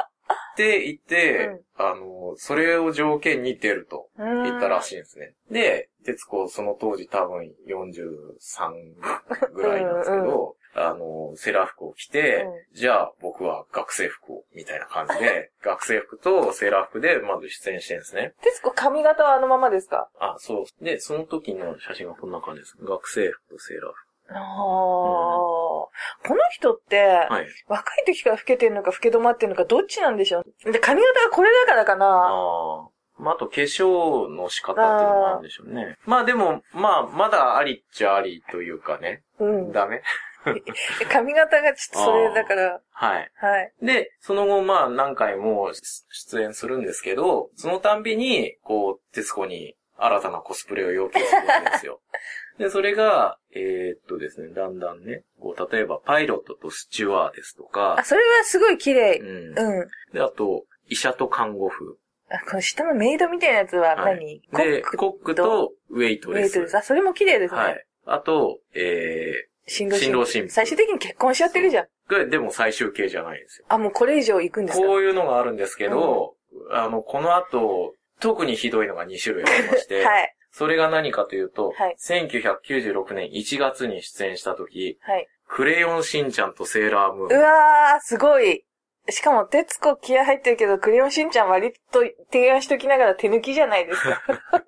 [0.56, 4.44] て言って、あの、それを条件に出るとぁ。
[4.44, 4.84] 言ったらい。
[4.84, 5.34] しいんですね。
[5.50, 18.34] で、徹子、その当時多分43ぐらいなんですけうんうんど、あの、セーラー服を着て、うじゃあ僕は学生服を、みたいな感じで、 学生服とセーラー服でまず出演してるんですね。
[18.42, 20.10] 徹子髪型はあのままですか？
[20.20, 20.84] あ、そう。
[20.84, 22.76] で、その時の写真がこんな感じです。
[22.82, 24.08] 学生服とセーラー服。
[24.30, 25.90] ああ、こ
[26.30, 27.48] の人って、はい。
[27.68, 30.72] 若い時から老けてるのか老け止まってるのかどっちなんでしょう？
[30.72, 32.90] で、髪型がこれだからかなああ。
[33.20, 35.98] まあ、あと化粧の仕方っていうのもあるんでしょうね。
[36.06, 39.22] まあでも、まあ、まだありっちゃありというかね。
[39.40, 39.72] うん。
[39.72, 40.02] ダメ
[41.12, 43.32] 髪型がちょっとそれだから、はい。
[43.36, 43.74] はい。
[43.82, 45.72] で、その後、まあ、何回も
[46.10, 52.02] 出演するんですけど、そのたんびに、こう、徹子に新たなコスプレを要求するんですよ。
[52.60, 59.24] で、それが、えーっとですね、だんだんね、こう、例えば、パイロットとスチュワーデスとかあ、、それはすごい綺麗う。
[59.24, 59.58] ん。
[59.58, 59.88] うん。
[60.14, 61.98] で、あと、医者と看護婦。
[62.30, 66.58] あ、この下のメイドみたいなやつははい何、で、コックとウェイトレス。
[66.58, 66.78] メイドです。
[66.78, 67.60] あ、それも綺麗ですね。
[67.60, 67.86] はい。
[68.06, 72.30] あと、え新郎新郎新婦最終的に結婚しちゃってるじゃん。
[72.30, 73.66] でも最終形じゃないんですよ。
[73.70, 74.86] あ、もうこれ以上行くんですか？
[74.86, 76.36] こういうのがあるんですけど、
[76.72, 80.36] あの、この後、特にひどいのが2種類ありまして、 はい。
[80.52, 85.28] それが何かというと、はい1996年1月に出演した時、はい。
[85.48, 87.42] クレヨンしんちゃんとセーラームうーン。
[87.42, 88.64] わー、すごい。
[89.10, 94.22] しかも、徹子気合入ってるけど、クレヨンしんちゃん割と提案しときながら手抜きじゃないですか。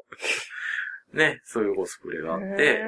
[1.14, 2.84] ね、そういうコスプレがあっうて、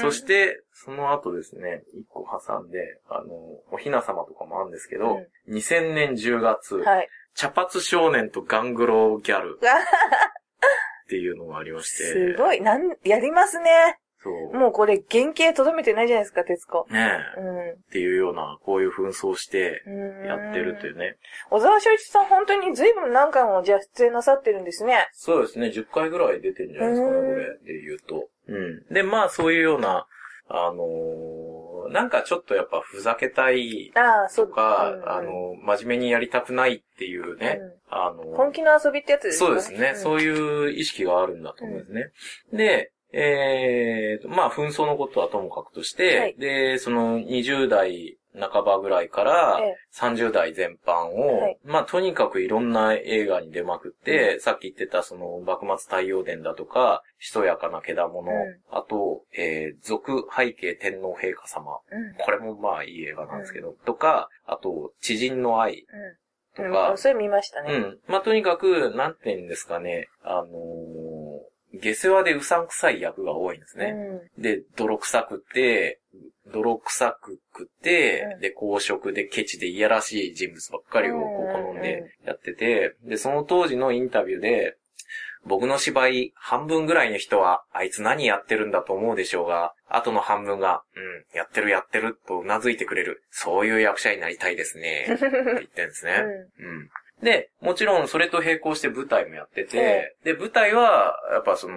[0.00, 3.34] そして、その後ですね、1個挟んで、あの、
[3.70, 7.08] おひな様とかもあるんですけど、2000年10月、はい。
[7.34, 12.60] 茶髪少年とガングロギャルっていうのがありまして、 すごい。
[12.60, 13.98] なん、やりますね。
[14.22, 14.56] そう。
[14.56, 16.86] もうこれ原型とどめてないじゃないですか、徹子。
[16.90, 17.70] ねえ、うん。
[17.70, 19.82] っていうような、こういう紛争して
[20.26, 21.16] やってるというね。
[21.50, 25.08] 小沢昭一さん本当に随分何回もじゃあ出演なさってるんですね。
[25.12, 28.28] そうですね、10回ぐらい出てるんじゃないですかね、うんこれで言うと。
[28.48, 28.94] うん。
[28.94, 30.06] で、まあそういうような、
[30.54, 31.42] あのー
[31.90, 39.96] なんかちょっとやっぱふざけたいああ、そうとか、うんあの、真面目にやりたくないっていうね、あの、本気の遊びってやつですかそうですね、ん。
[39.96, 42.12] そういう意識があるんだと思うんですね。
[42.52, 46.34] で、えーと、まあ、紛争のことはともかくとして、はい。
[46.38, 61.78] で、その20代半ばぐらいからええ30代全般を、はいまあ、とにかくいろんな映画に出まくって、さっき言ってたその、幕末太陽伝だとか、しとやかなけだもの、うんあと、えー、俗背景天皇陛下様。
[61.90, 62.14] うん。
[62.24, 65.84] これもまあいい映画なんですけど、とか、あと、知人の愛
[66.56, 66.72] とうん。
[66.72, 67.74] かうん、、それ見ましたね。
[67.74, 67.98] うん。
[68.08, 70.48] まあ、とにかく、なんて言うんですかね、あのー、
[71.74, 73.94] 下世話でうさんくさい役が多いんですね。
[74.38, 76.00] で、泥臭くて、
[76.52, 84.76] 泥臭くくて、うんで、公職でケチでいやらしい人物ばっかりをこう好んでやってて、で、その当時のインタビューで、
[85.44, 93.24] 僕の芝居、半分ぐらいの人は、あいつ何やってるんだと思うでしょうが、後の半分が、うん、やってるやってるとうなずいてくれる。
[93.30, 95.06] そういう役者になりたいですね。
[95.10, 96.22] って言ってるんですね。
[96.58, 96.88] うん。
[97.22, 101.76] で、もちろんそれと並行して舞台もやってて、で、舞台は、やっぱその、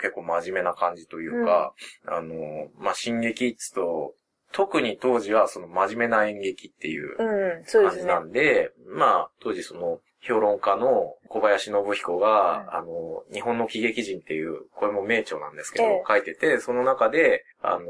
[0.00, 1.74] 結構真面目な感じというか、
[2.06, 2.34] あの、
[2.78, 4.14] まあ、進撃っつと、
[4.52, 7.26] 特に当時はその真面目な演劇っていううん。
[7.26, 7.62] うん。
[7.62, 8.20] ですね感じな。
[8.20, 12.74] んで、まあ、当時その、評論家の小林信彦が、うん。
[12.76, 16.02] あの、日本の喜劇人っていう、これも名著なんですけど、ええ。
[16.08, 17.84] 書いてて、その中で、あの、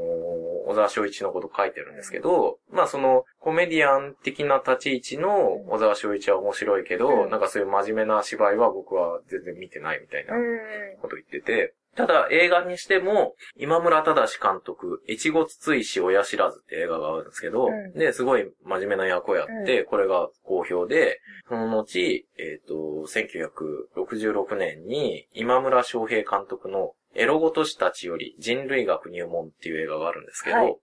[0.67, 7.29] 小沢昭一のこと書いてるんですけど、まあその、コメディアン的な立ち位置の小沢昭一は面白いけど、うん。
[7.29, 10.59] なんかそういう真面目な芝居は僕は全然見てないみたいなうん。
[11.01, 17.93] こと言ってて、ただ映画にしても、今村忠監督、越後筒石親知らずって映画があるんですけど、うん。
[17.93, 22.73] で、すごい真面目な役をやって、これが好評で、その後、えっ、と、
[23.07, 30.75] 1966年に今村翔平監督のエロごとしたちより人類学入門っていう映画があるんですけど、はい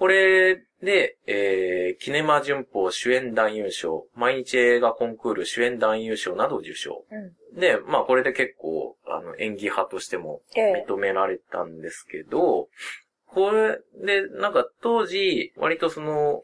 [0.00, 7.04] これで、えー、キネマ旬報主演男優賞、毎日映画コンクール主演男優賞などを受賞。
[7.12, 7.60] うん。
[7.60, 10.86] で、まあこれで結構、あの、演技派としてもええ。
[10.88, 12.68] 認められたんですけど、
[13.26, 16.42] これで、なんか当時、割とその、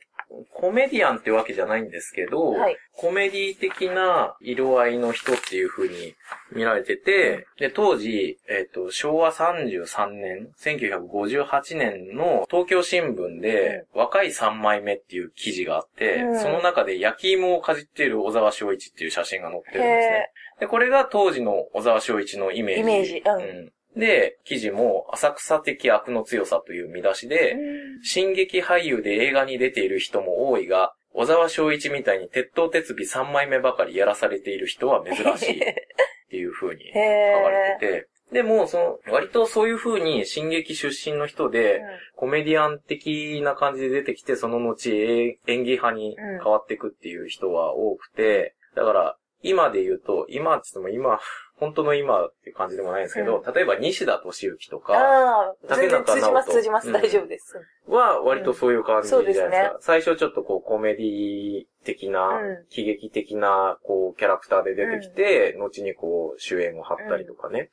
[0.52, 2.76] コメディアンってわけじゃないんですけど、はい。
[2.92, 6.14] コメディ的な色合いの人っていう風に
[6.52, 16.40] 見られてて、で、当時、えっ、と、昭和33年、1958年の東京新聞で、若い3枚目っていう記事があって、うん。
[16.40, 20.30] その中で焼き芋をかじっている小沢昭一っていう写真が載ってるんですへね。
[20.60, 22.80] で、これが当時の小沢昭一のイメージ。
[22.80, 23.22] イメージ。
[23.24, 27.56] うんで、記事も、浅草的悪の強さという見出しで、う
[28.00, 28.02] ん。
[28.02, 35.60] 進撃俳優で映画に出ている人も多いが、小沢昭一みたいに鉄頭鉄尾3枚目ばかりやらされている人は珍しい。
[36.26, 37.80] っていう風にへ書かれえ。
[37.80, 41.80] てて、でも、その、割とそういう風に進撃出身の人で、
[42.16, 51.20] コメディアン的な感じで出てきて、その後え演技派に変わっていくっていう人は多くて、だから、今で言うと、今って言っても今、
[51.58, 56.88] 本当の今っていう感じでもないんですけど、例えば西田敏行とか竹中然通じます、直人通じます。
[56.88, 57.60] うん大丈夫です。
[57.88, 59.46] は割とそういう感じじゃないですか。
[59.46, 67.70] うんすね最初ちょっとこうコメディ的な、うん喜劇的なこうキャラクターで出てきて、後にこう主演を張ったりとかね。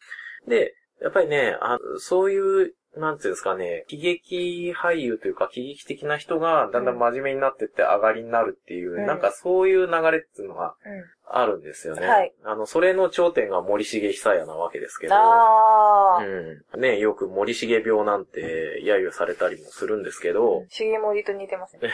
[0.48, 11.04] で、やっぱりね、あそういう、なんていうんですかね、喜劇俳優というか喜劇的な人がだんだん真面目になってって上がりになるっていう、うんなんかそういう流れっていうのがうん。
[11.26, 12.06] あるんですよね。
[12.06, 15.16] はいあの、それの頂点が森重久彌なわけですけど。
[15.16, 16.82] ああ、うん。
[16.82, 21.91] ね、よく森重病なんて揶揄されたりもするんですけど、重森と似てますね。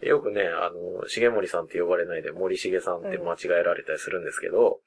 [0.02, 4.80] よくね、あの、重森さんって呼ばれないで森重さんって間違えられたりするんですけど、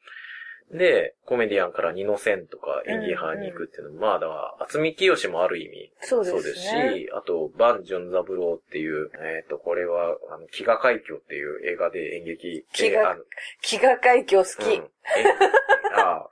[0.73, 7.05] で、コメディアンから二の線とか演技派に行くっていうのも、まあ、だから、厚み清もある意味、そうそうですね。
[7.07, 13.17] し、あと、バン・ジョン・ザ・ブローっていう、えっ、と、これは、あの、飢餓海峡っていう映画で演劇、飢餓
[13.63, 14.63] 飢餓海峡好き。
[14.63, 14.89] うん、え
[15.93, 16.29] ああ、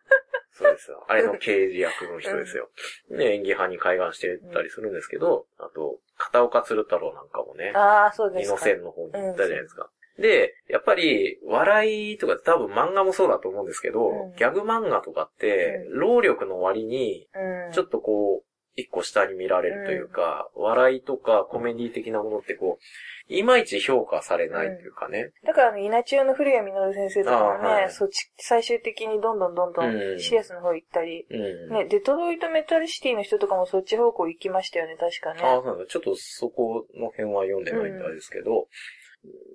[0.53, 1.05] そうですよ。
[1.07, 2.69] あれの刑事役の人ですよ。
[3.09, 8.55] で、演技派に開眼してたりするんですけど、あと、片岡鶴太郎なんかもね、ああ、そうですか。
[8.55, 9.89] 二の線の方に行ったじゃないですか。
[10.19, 17.71] で、やっぱり、笑いとか多分漫画もそうだと思うんですけど、うんギャグ漫画とかって、労力の割に、うん。
[17.73, 25.31] ちょっとこう、一個下に見られるというか、笑いとかコメディ的なものってこう、いまいち評価されないというかね。
[25.45, 31.69] だから、稲中の古谷実先生とかもね、はいそっち、最終的にどんどんどんどうんんシリアスの方行ったり、うん。
[31.73, 35.41] ね、デトロイトメタルシティの人とかもそっち方向行きましたよね、確かね。
[35.43, 35.85] ああ、そうなんだ。
[35.85, 38.67] ちょっとそこの辺は読んでないんであれですけど、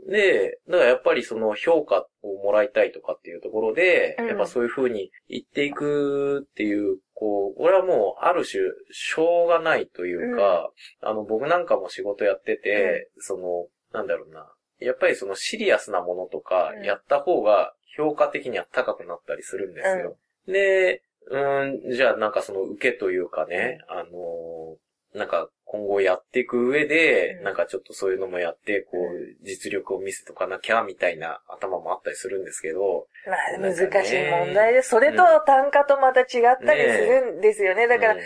[0.08, 14.52] で、だからやっぱりその評価をもらいたいとかっていうところで、うんやっぱそういう風に言っていくっていう、こう、俺はもうある種、しょうがないというか、あの、僕なんかも仕事やってて、その、なんだろうな。
[14.80, 20.16] やっぱりそのシリアスなものとかうんやった方が評価的には高くなったりするんですよ。
[20.46, 24.84] で、うん、じゃあなんかその受けというかね、あのー
[25.14, 27.44] なんか今後やっていく上で、うん。
[27.44, 34.90] なんかちょっとそういうのもやって、こうう、実力を見せとかなきゃ、みたいな頭もあったりするんですけど、まあ、難しい問題です。
[34.90, 36.26] それと単価とまた違っ
[36.64, 37.88] たりするんですよね。
[37.88, 38.20] だから、うん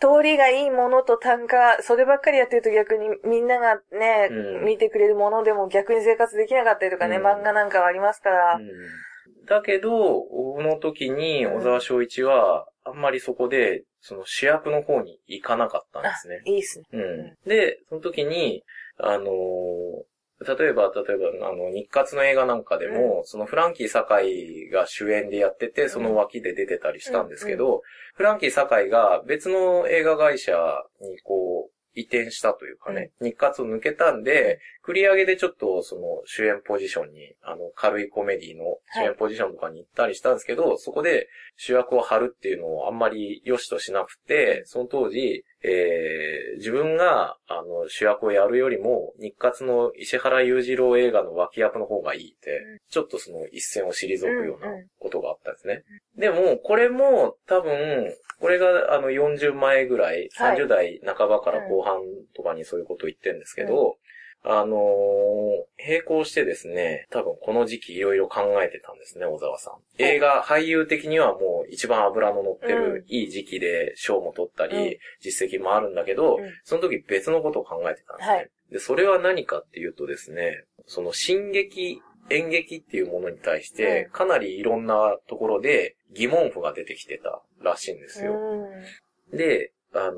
[0.00, 4.64] 通りがいいものと単価、そればっかりやってると逆にみんながね、うん。
[4.64, 7.26] 見てくれるものでも逆に生活できなかったりとかね、うん。
[7.26, 8.54] 漫画なんかはありますから。
[8.54, 8.66] うん。
[9.46, 16.40] だけど、この時に小沢昭一は、あんまりそこで、その主役の方に行かなかったんですね。
[16.44, 16.86] いいっすね。
[16.92, 17.34] うん。
[17.48, 18.62] で、その時に、
[18.98, 19.28] あのー
[20.38, 27.80] 例えば、例えば、あの、日活の映画なんかでも、そのフランキー堺が主演でやってて、その脇で出てたりしたんですけど、
[28.16, 30.52] フランキー堺が別の映画会社
[31.00, 55.82] にこう、移転したというかね、日活を抜けたんで、繰り上げでちょっとその主演ポジションに、あの、軽いコメディの主演ポジションとかに行ったりしたんですけど、そこで主役を張るっていうのをあんまり良しとしなくて、その当時、えー、自分が、あの、主役をやるよりも、日活の石原裕次郎映画の脇役の方がいいって、ちょっとその一線を退くようなことがあったんですね。
[56.16, 60.56] でも、これも多分、これがあの40前ぐらい、はい。
[60.58, 62.00] 30代半ばから後半
[62.34, 63.96] とかにそういうことを言ってるんですけど、
[64.48, 69.74] あのー並行してですね、多分この時期いろいろ考えてたんですね、小沢さん。
[70.02, 78.36] 映画、俳優的にはもう一番油の乗ってる、いい時期で賞も取ったり、うん実績もあるんだけど、うんその時別のことを考えてたんですね。
[78.36, 88.32] はいで、それは何かっていうとですね、その進撃、演劇っていうものに対して、うんかなりいろんなところで疑問符が出てきてたらしいんですよ。
[89.32, 89.36] うん。
[89.36, 90.16] で、あのー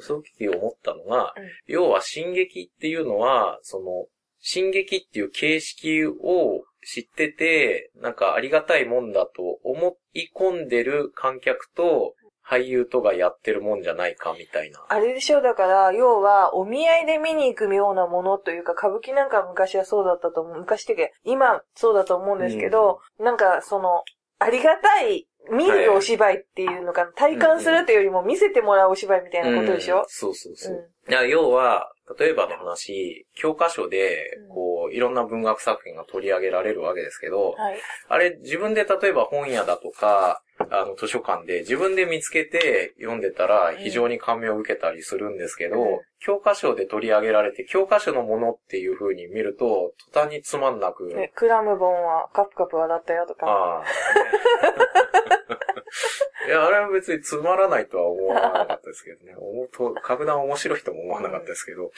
[0.00, 4.06] その時思ったのが、うん要は進撃っていうのは、その、
[4.40, 12.14] 進撃っていう形式を知ってて、なんかありがたいもんだと思い込んでる観客と
[12.46, 14.84] 俳優とがやってるもんじゃないかみたいな。
[14.88, 20.58] あれでしょ、だから、要は、お見合いで見に行くようなものというか、歌舞伎なんかは昔はそうだったと思う。
[20.58, 24.04] 昔っていうか、今そうだと思うんですけど、なんか、その、
[24.38, 29.98] ありがたい、見るお芝居っていうのかな、体感するっていうよりも見せてもらうお芝居みたいなことでしょ？
[29.98, 30.90] うん、そうそうそう。
[31.08, 37.78] いや要は、例えばの話、教科書でうん、こう、いろんな文学作品が取り上げられるわけですけど、はい。
[38.08, 53.46] あれ、自分で例えば本屋だとか、あの、図書館で自分で見つけて読んでたら非常に感銘を受けたりするんですけど、うん教科書で取り上げられて、教科書のものっていう風に見ると、途端につまんなく、ね、クラムボンはカプカプ笑ったよとか。
[53.46, 53.84] ああ、
[56.46, 59.34] いや、あれは別につまらないとは思わなかったですけどね。
[59.38, 61.90] 思うと、格段面白いとも思わなかったですけど。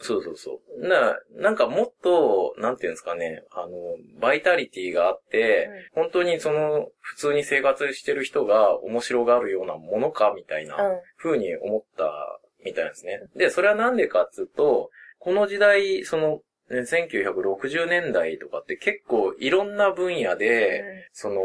[0.00, 0.88] そうそうそう。
[0.88, 3.70] な、なんかもっと、なんていうんですかね、あの、
[4.18, 11.00] バイタリティがあって、本当にその、普通に生活してる人が面白がるようなものか、みたいな、うん。
[11.18, 13.20] 風に思ったみたいですね。
[13.36, 16.40] で、それはなんでかっつうと、この時代、その、
[16.72, 21.40] ね1960年代とかって結構いろんな分野で、その、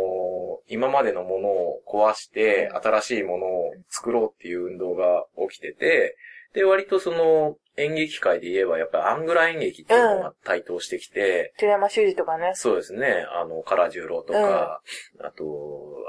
[0.67, 6.15] 今までのものを壊して、うん新しいものを作ろうっていう運動が起きてて、
[6.53, 12.51] で、割とその、演劇界で言えば、やっぱりアングラ演劇っていうのが台頭してきて、寺山修司とかね。
[12.55, 13.25] そうですね。
[13.39, 14.81] あの、唐十郎とか、
[15.19, 15.45] あと、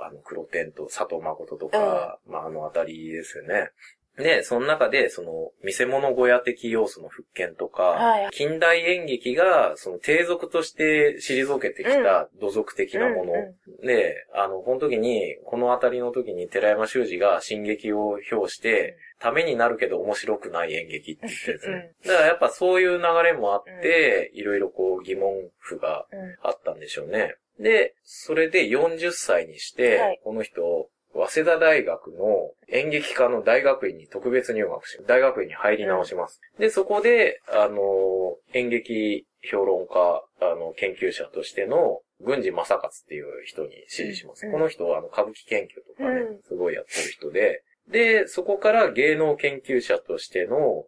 [0.09, 3.71] あの、黒天と佐藤誠とか、まあ、あのあたりですよね。
[4.19, 13.33] で、その中で、その、見せ物小屋的要素の復権とか、はい近代演劇が、その、低俗として退けてきた土俗的なもの。
[13.33, 21.93] うんで、あの、この時に、このあたりの時に寺山修司が進撃を表して、ためになるけど面白くない演劇って言ってですね。
[22.05, 26.07] だからやっぱそういう流れもあって、いろいろこう疑問符が。
[26.43, 27.37] あったんでしょうね。
[27.59, 36.41] で、それで40歳にして、はいこの人、早稲田大学の演劇科の大学院に特別入学し、大学院に入り直します。
[36.59, 44.45] で、そこで、あの、演劇評論家、あの、研究者としての、郡司正勝っていう人に指示します。
[44.47, 50.87] うんこの人は、あの、歌舞伎研究とかね、うんすごいやってる人で、で、そこから芸能研究者としての道、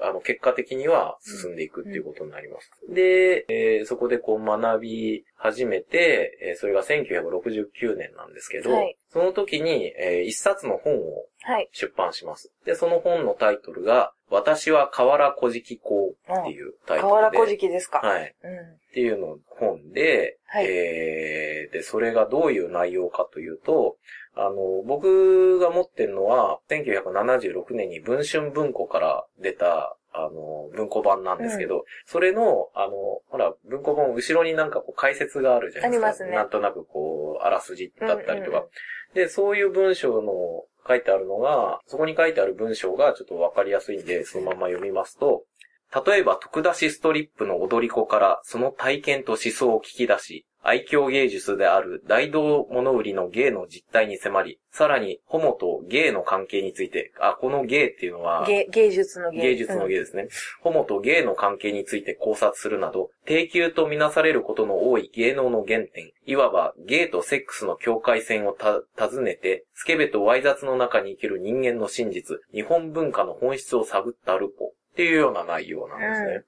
[0.00, 2.70] あの、結果的には進んでいくっていうことになります。
[2.92, 11.68] で、えーそこでこう学び始めて、えーそれが1969年なんですけど、はいその時に、えー一冊の本をはい。
[11.72, 12.52] 出版します。
[12.66, 17.08] で、その本のタイトルが、私は河原小敷公っていうタイトルで。
[17.08, 18.00] 河原小敷ですか。
[18.00, 18.34] はい。
[18.42, 18.50] うん。
[18.50, 18.54] っ
[18.92, 23.96] ていうの本で、はいえー、で、それがどういう内容かというと、
[24.38, 32.92] あの、僕が持ってるのは、1976年に文春文庫から出た、あの、文庫版なんですけど、それの、あの、
[33.28, 36.06] ほら、文庫本後ろになんかこう解説があるじゃないですか。
[36.06, 38.58] ありますねなんとなくこう、あらすじだったりとか。
[38.58, 38.70] うんうんうん
[39.14, 45.44] で、そういう文章の書いてあるのが、そこに書いてある文章がちょっとわかりやすいんで、そのまま読みますと、
[46.06, 59.40] 例えば徳出しストリップの踊り子からその体験と思想を聞き出し、愛嬌芸術である大道物売りの芸の実態に迫り、さらにホモと芸の関係について、あ、この芸っていうのは、芸芸術の芸。
[59.40, 60.28] 芸術の芸ですね。
[60.60, 76.44] ホモと芸の関係について考察するなど、低級とみなされることの多い芸能の原点、いわば芸とセックスの境界線をた尋ねて、スケベとワイ雑の中に生きる人間の真実、日本文化の本質を探ったルポっていうような内容なんですね。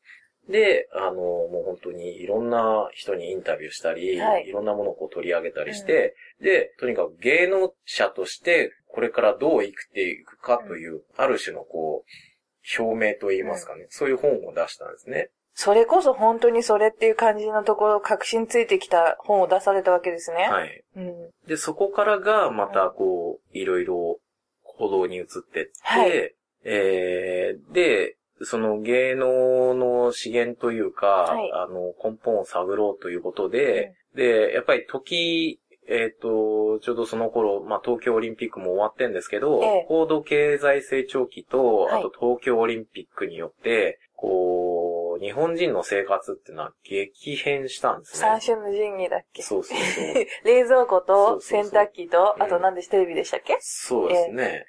[0.48, 15.30] で、あの、もう本当にいろんな人にインタビューしたり、はいいろんなものをこう取り上げたりして、で、とにかく芸能者としてこれからどう生きていくかという、ある種のこう、表明といいますかね、そういう本を出したんですね。
[15.54, 20.48] それこそ本当にそれっていう感じのところ、確信ついてきた本を出されたわけですね。
[20.50, 20.84] はい。
[20.96, 21.30] うん。
[21.46, 24.18] で、そこからがまたこう、いろいろ
[24.62, 26.34] 行動に移ってって、はい
[26.64, 31.50] えー、で、その芸能の資源というか、はい。
[31.52, 39.84] あの、根本を探ろうということで、で、やっぱり時、えっ、と、ちょうどその頃、まあ、東京オリンピックも終わってんですけど、ええ。
[39.88, 42.00] 高度経済成長期と、はい。
[42.00, 48.18] あと東京オリンピックによって、こう、日本人の生活っていうのは激変したんですね。
[48.20, 49.42] 三種の神器だっけ？
[49.42, 50.14] そうそうそう。
[50.44, 51.70] 冷蔵庫そとうそうそう。
[51.70, 52.42] 洗濯機と、うん。
[52.42, 53.56] あと何でしテレビでしたっけ？
[53.60, 54.66] そうですね。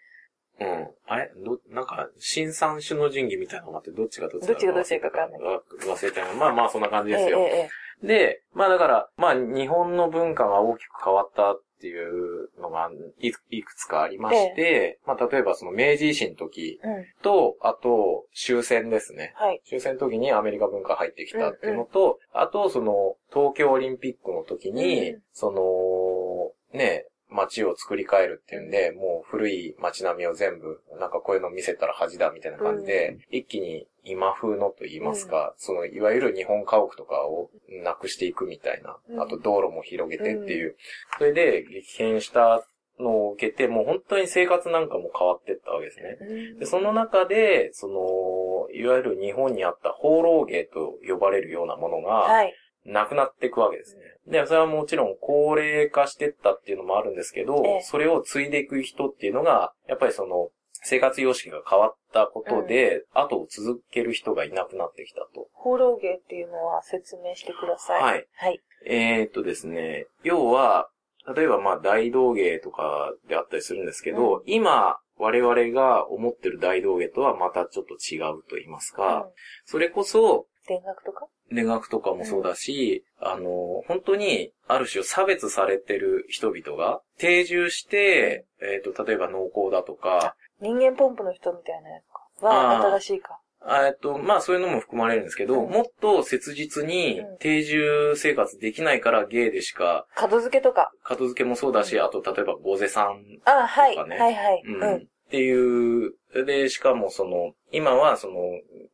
[0.61, 0.87] うん。
[1.07, 1.31] あれ？
[1.43, 6.27] ど、なんか、新三種の神器みたいなのがあって、どっちがどっちどっちがどっちかわかんないわ忘れたよ。
[6.35, 7.39] まあまあ、そんな感じええですよ。
[7.39, 7.69] えええ
[8.01, 12.89] で、まあだから、まあ日本の文化が大きく変わったっていうのが
[13.19, 17.05] いいくつかありまして、まあ例えばその明治維新の時えうん。
[17.21, 19.33] と、あと終戦ですね。
[19.35, 19.61] はい。
[19.65, 37.49] 終戦の時にアメリカ文化入ってきたっていうのと、あとその東京オリンピックの時に、うんその、ね、街を作り変えるっていうんで、もう古い街並みを全部、なんかこういうの見せたら恥だみたいな感じで、一気に今風のと言いますか、その、いわゆる日本家屋とかを
[37.83, 39.21] なくしていくみたいな、うん。
[39.21, 40.75] あと道路も広げてっていう、
[41.17, 42.65] それで激変した
[42.99, 46.17] のを受けて、もう本当に生活なんかも変わってったわけですね。
[46.19, 46.59] うん。
[46.59, 52.53] で、その中で、その、いわゆる日本にあった放浪芸と呼ばれるようなものが、はい。
[52.85, 54.01] なくなっていくわけですね。
[54.27, 60.49] で、それはもちろん高齢化してったっていうのもあるんですけど、ええそれを継いでいく人っていうのが、やっぱりその、
[60.83, 65.47] 生活様式が変わったことで、後を続ける人がいなくなってきたと。
[65.53, 68.01] 放浪芸っていうのは説明してください。
[68.01, 68.27] はい。
[68.33, 68.59] はい。
[68.87, 70.89] えー、っとですね、要は、
[71.35, 79.31] 例えばまあ大道芸とかであったりするんですけど、うん今我々が思ってる大道芸とはまたちょっと違うと言いますか、うん
[79.65, 80.47] それこそ
[80.79, 81.27] 田楽とか？
[81.51, 92.47] 年学とかもそうだし、あの、本当にある種差別されてる人々が定住して、えっ、と、例えば農耕だとか、人間ポンプの人みたいなやつか？
[92.49, 93.37] あはー新しいか？
[93.63, 100.91] あえっと、まあそういうのも含まれるんですけど、うんもっと切実にうん定住生活できないからゲイでしか、角付けとか？
[101.03, 103.95] 片付けもそうだし、あと例えばゴゼさんあ、はい。
[103.95, 104.63] とかねはいはい。
[104.65, 104.71] う。
[104.71, 104.95] うんん。
[104.97, 104.99] っ
[105.31, 106.13] ていう、
[106.45, 108.33] で、しかもその、今はその、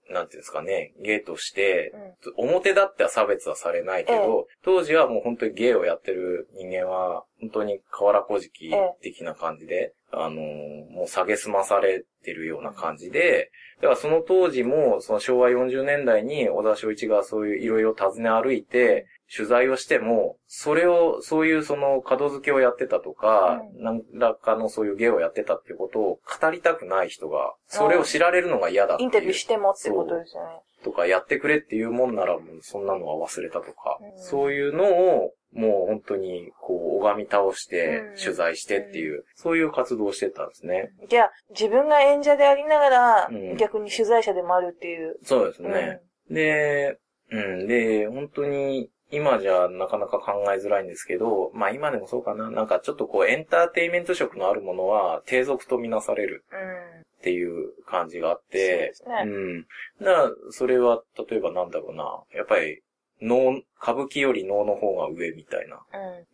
[0.10, 1.94] なんていうんですかね、ゲイとして、
[2.38, 19.06] 表だっては差別はされないけど、当時はもう本当にゲイをやってる人間は、本当に河原小敷的な感じで、あのーもう蔑まされてるような感じで、だからその当時も、その昭和40年代に小田昭一がそういういろいろ尋ね歩いて、
[19.36, 29.08] 取材をしても、それを、そういうその角付けをやってたとか、う何らかのそういう芸をやってたっていうことを語りたくない人が、それを知られるのが嫌だっていう。
[29.08, 30.62] インタビューしてもってことですよね。
[30.84, 40.92] とか、やってくれっていうもんならそんなのは忘れたとか、うんそういうのを、もう本当に、こう、拝み倒してうん、取材してっていう、そういう活動をしてたんですね。
[41.10, 45.18] じゃあ、自分が演者でありながら、うん逆に取材者でもあるっていう。
[45.24, 46.02] そうですね。
[46.30, 46.98] で、
[47.32, 56.60] うん、で、本当に、今じゃなかなか考えづらいんですけど、まあ今でもそうかな、なんかちょっとこうエンターテインメント色のあるものは低俗とみなされるうん。
[56.60, 57.08] うん。
[57.18, 59.24] っていう感じがあっそうてで、すね。
[59.26, 59.62] うん。
[60.00, 62.82] だから、それは、例えばなんだろうな、やっぱり、
[63.20, 65.82] 能、歌舞伎より能の方が上みたいな。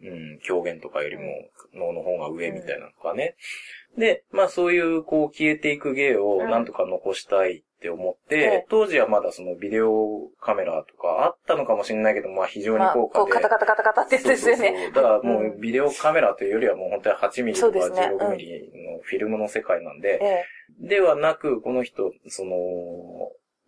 [0.01, 0.07] うん。
[0.09, 1.23] うん、狂言とかよりも
[1.73, 3.35] 能の方が上みたいなのとかね。
[3.97, 13.25] で、まあそういう、こう、消えていく芸をなんとか残したいって思って、ええ当時はまだそのビデオカメラとかあったのかもしれないけど、まあ非常にまあ、高価で。
[13.25, 14.67] こう、カタカタカタカタってやつですよね。
[14.69, 20.87] そうそうそうだからもううビデオカメラというよりはもう本当に8ミリとかそうですね16ミリのフィルムの世界なんで、ええ。
[20.87, 22.55] ではなく、この人、その、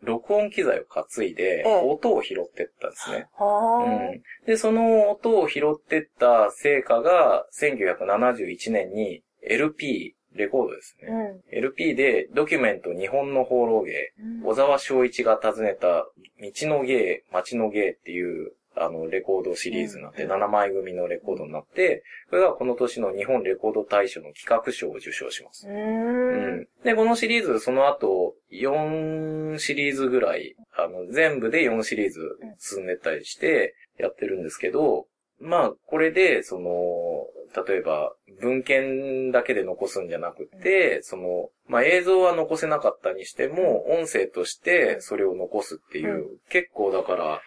[0.01, 3.27] 録音機材を担いでええ、音を拾ってったんですね。
[3.37, 4.21] うはん。
[4.45, 11.05] で、その音を拾ってった成果が、1971年に LP、レコードですあ。
[11.05, 11.41] ね。
[11.51, 11.57] うん。
[11.57, 16.05] LP で、ドキュメント日本の放浪芸、うん小沢昭一が訪ねた、
[16.41, 25.67] 道の芸、街の芸っていう、あの、レコードシリーズになって、うん7枚組のレコードになって、これがこの年の日本レコード大賞の企画賞を受賞します。
[25.67, 26.67] うん。
[26.83, 35.07] で、このシリーズ、その後、4シリーズぐらい、あの、全部で4シリーズ進んでったりして、やってるんですけど、
[35.45, 47.41] まあ、これで、その、例えば、文献だけで残すんじゃなくて、その、まあ、映像は残せなかったにしても、音声としてそれを残すっていう、結構だから、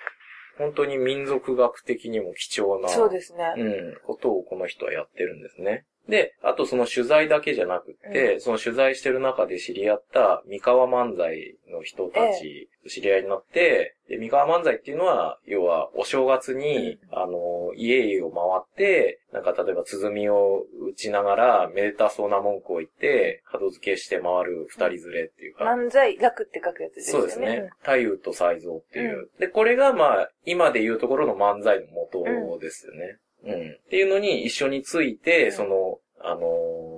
[0.57, 3.55] 本当に民族学的にも貴重な、そうですね。
[3.57, 5.85] うん、ことをこの人はやってるんですね。
[6.09, 27.21] で、あとその取材だけじゃなくって、その取材してる中で知り合った三河漫才の人たちと知り合いになって、で三河漫才っていうのは、要はお正月に、あの、家々を回って、なんか例えば鼓を打ちながら、めでたそうな文句を言って、門付けして回る二人連れっていうか、漫才、楽って書くやつですよね。
[27.21, 27.71] そうですね。
[27.83, 29.29] 太夫と才蔵っていう。
[29.39, 32.25] で、これがまあ、今で言うところの漫才の元
[32.59, 33.19] ですよね。
[33.45, 33.73] うん。
[33.73, 35.53] っていうのに一緒について、うん。
[35.53, 36.89] その、あのー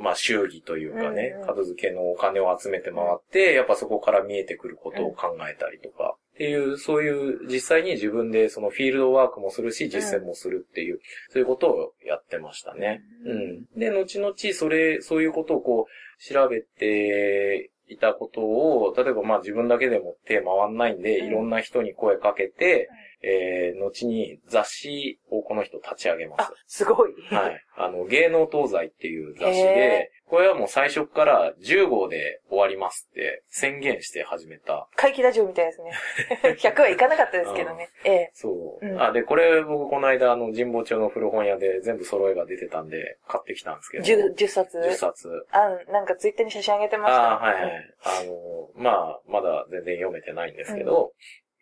[0.00, 13.02] まあ、祝儀というかねうんうん、片付けのお金を集めて回って、やっぱそこから見えてくることを考えたりとか、っていう、そういう、実際に自分でそのフィールドワークもするし、実践もするっていう、そういうことをやってましたね。
[13.26, 13.38] ううん。
[13.60, 13.64] ん。
[13.76, 21.26] で、後々、それ、そういうことをこう、調べていたことを、例えばまあ自分だけでも手回んないんで、うん。
[21.26, 22.88] いろんな人に声かけて、
[23.22, 27.10] えー、後に雑誌をこの人立ち上げまあ、すごい。
[27.28, 27.34] す。
[27.34, 27.64] はい。
[27.76, 34.88] あの、芸能東西っていう雑誌へで、これはもう最初から10号で終わりますって宣言して始めた。
[34.94, 35.92] 怪奇ラジオみたいですね。
[36.56, 37.88] 100はいかなかったですけどね。
[38.04, 38.30] ええ。
[38.32, 38.86] そう。
[38.86, 44.04] うんあ、で、これ僕この間あの神保町の古本屋で全部揃えが出てたんで買ってきたんですけど。
[44.04, 45.46] 10, 10冊？10冊。
[45.50, 47.32] あ、なんかツイッターに写真あげてました。
[47.32, 47.94] ああ、はいはい。
[48.04, 51.12] あの、まあ、まだ全然読めてないんですけど、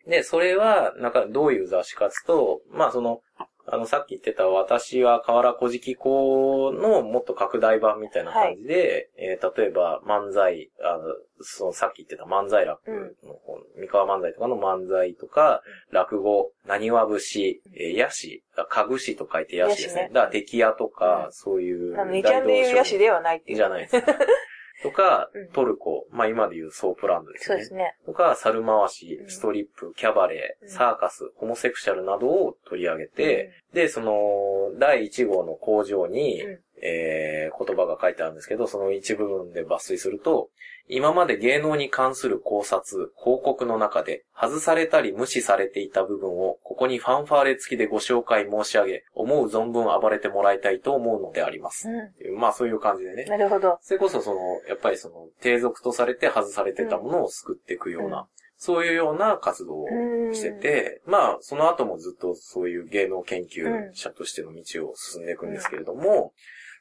[0.09, 3.21] で、それは、なんかどういう雑誌かつと、まあその、
[3.71, 11.03] あの、さっき言ってた私は河原乞食考のもっと拡大版みたいな感じで、えー例えば漫才、あの、
[11.41, 12.81] そのさっき言ってた漫才楽
[13.23, 20.03] の方、三河漫才とかの漫才とか、落語、浪花節、えー、ヤシ、香具師と書いてヤシですね。
[20.03, 23.57] ねだからテキ屋とか、うんそういうあの、2ちゃんで言うヤシではないっていう。
[23.57, 24.03] じゃないですね。
[24.81, 27.45] とかうん、トルコ、まあ今でいうソープランドですね。
[27.47, 27.95] そうですね。
[28.05, 29.29] とか、猿回しう、ん。
[29.29, 30.69] ストリップ、キャバレー、うん。
[30.69, 34.13] サーカス、ホモセクシャルなどを取り上げて、で、その、
[34.79, 36.59] 第1号の工場に、うん。
[36.81, 40.49] えー、言葉が書いてあるんですけど、その一部分で抜粋すると、
[40.91, 51.87] 今まで芸能に関する考察、報告の中で、外されたり無視されていた部分を、ここにファンファーレ付きでご紹介申し上げ、思う存分暴れてもらいたいと思うのであります。
[51.87, 53.29] うっていうまあそういう感じでねん。。
[53.29, 53.77] なるほど。
[53.81, 58.25] それこそその、やっぱりその、低俗とされて外されてたものを救っていくような、うん
[58.61, 63.63] そういうような活動をうんしてて、まあ、その後もずっとそういう芸能研究
[63.93, 66.33] 者としての道を進んでいくんですけれども、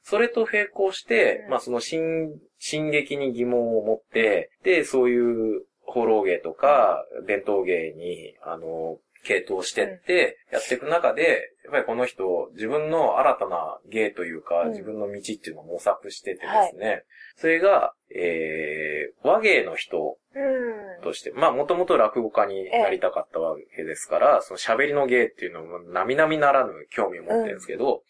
[0.02, 1.50] それと並行して、うん。
[1.50, 14.70] まあその進、進撃に疑問を持って、で、そういう放浪芸とか、伝統芸に、あの、系統してって、やっていく中で、やっぱりこの人、自分の新たな芸というか、うん。
[14.70, 17.04] 自分の道っていうのを模索しててですね、
[17.36, 21.02] それが、えー、和芸の人うん。
[21.02, 28.02] として、まあもともと落語家になりたかったわけですから、その喋りの芸っていうのも並々ならぬ興味を持ってるんですけど、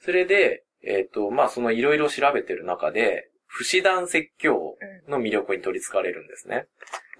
[0.00, 4.76] それで、えっ、と、まあそのいろいろ調べてる中で、不死団説教
[5.08, 6.66] の魅力に取り憑かれるんですね。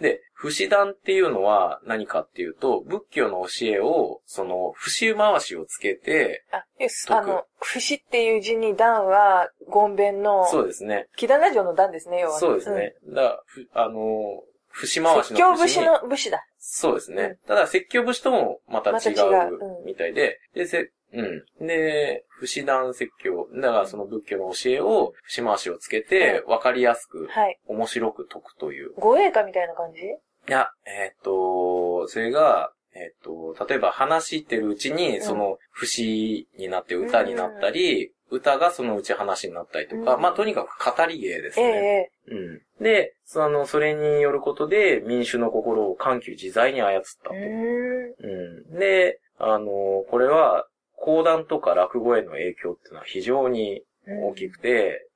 [0.01, 7.07] で、不死団っていうのは何かっていうと、仏教の教えを、その、節回しをつけて、あ、です。
[7.15, 11.07] あの、節っていう字に段は、ゴンベンの、そうですね。
[11.17, 12.75] 木棚城の段ですね、要は、そうです。
[12.75, 12.95] ね。
[13.07, 14.43] だからふあの、
[14.75, 16.47] 節回し説教の節に節のだ。
[16.59, 17.23] そうですね。
[17.23, 21.23] うんただ、説教節ともまた違うみたいで、で、せ、う
[21.63, 21.67] ん。
[21.67, 23.49] で、不死団説教。
[23.55, 27.59] だからその仏教の教えを節回しをつけて、わかりやすく、はい。
[27.67, 28.93] 面白く解くという。
[28.97, 30.01] 護衛歌みたいな感じ？
[30.01, 30.03] い
[30.49, 42.11] や、えっ、と、それが、えっ、と、例えば話してるうちに、んその節になって歌になったり、歌がそのうち話になったりとか、うんまあとにかく語り芸ですええね。
[42.29, 42.35] えう
[42.81, 42.83] ん。
[42.83, 47.35] で、その、それによることで民衆の心を緩急自在に操ったと。
[47.35, 48.73] えうーん。
[48.73, 48.79] うん。
[48.79, 50.67] で、あの、これは、
[50.97, 55.07] 講談とか落語への影響っていうのは非常に大きくて、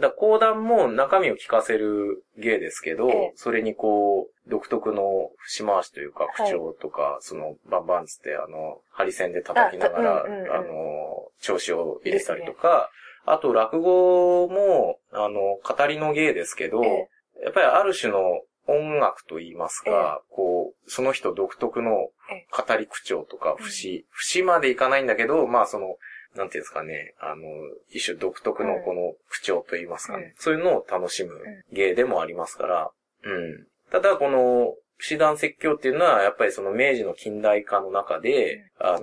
[0.00, 10.48] だ講談も中身を聞かせる芸ですけど、ええそれにこう、独特の節回しというか、口調とか、その、バンバンつって、あの、針線で叩きながら、あ,、あうんうんうん。
[10.68, 12.90] の、調子を入れたりとか、
[13.24, 17.08] あと落語も、あの、語りの芸ですけど、え
[17.40, 17.44] え。
[17.44, 25.96] やっぱりある種の音楽と言いますか、こう、その人独特のえ語り口調とか、節、節までいかないんだけど、まあその、
[26.34, 27.44] なんていうんですかね、あの、
[27.90, 30.32] 一種独特のこの口調と言いますかね、うん。
[30.36, 31.32] そういうのを楽しむ
[31.72, 32.90] 芸でもありますから、
[33.24, 33.66] うん。
[33.94, 39.00] ただこの、不死団説教っていうのは、やっぱりその明治の近代化の中で、あの、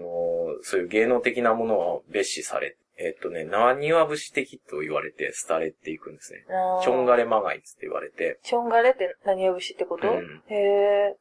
[0.64, 6.44] そういう芸能的なものを蔑視され、えっとね、何は節的と言われて廃れていくんですね。
[6.84, 11.16] ちょんがれまがいつって言われて、ちょんがれって何を節ってこと、うんへえ。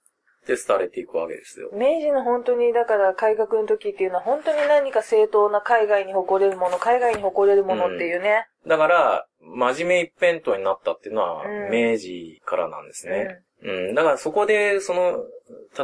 [0.49, 1.71] で、廃れていくわけですよ。
[1.73, 8.49] 明治の本当に、だから改革の時っていうのは本当に何か正当な海外に誇れるもの、海外に誇れるものっていうね。
[8.67, 13.41] だから、真面目一辺倒になったっていうのは、うん明治からなんですね。
[13.63, 13.95] うん。
[13.95, 15.25] だからそこで、その、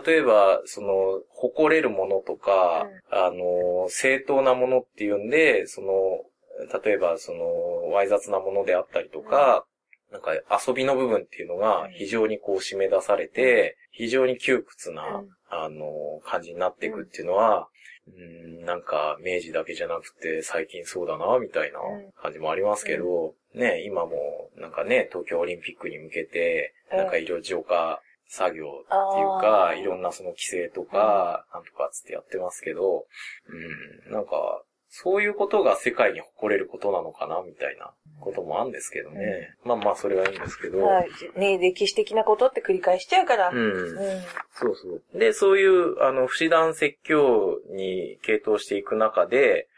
[0.05, 5.91] 例えば、その、誇れるものとか、あの、正当なものっていうんで、その、
[6.83, 9.67] 例えば、その、わい雑なものであったりとか、
[10.11, 10.33] なんか
[10.67, 15.29] 遊びの部分っていうのが非常にこう締め出されて、非常に窮屈な、うん。
[15.49, 17.69] あの、感じになっていくっていうのは、
[18.09, 21.81] うん、なんか明治だけじゃなくて最近そうだな、みたいな
[22.21, 26.99] 感じもありますけど、ね、今もなんかね、東京オリンピックに向けて、うん。
[26.99, 29.81] なんかいろいろ浄化作業っていうあか、ー。
[29.81, 33.07] いろんなその規制とか、なんとかつってやってますけど、
[34.07, 34.63] うん、なんか、
[35.03, 39.55] そういうことが世界に誇れることなのかな、みたいなこともあるんですけどね。
[39.63, 40.83] まあまあ、それはいいんですけど。
[40.83, 41.09] はい。
[41.37, 43.51] ね歴史的なことって繰り返しちゃうから。
[43.51, 43.57] うん。
[43.57, 43.97] うん
[44.53, 45.19] そうそう。
[45.19, 49.69] で、そういう、あの、不死団説教に傾倒していく中で、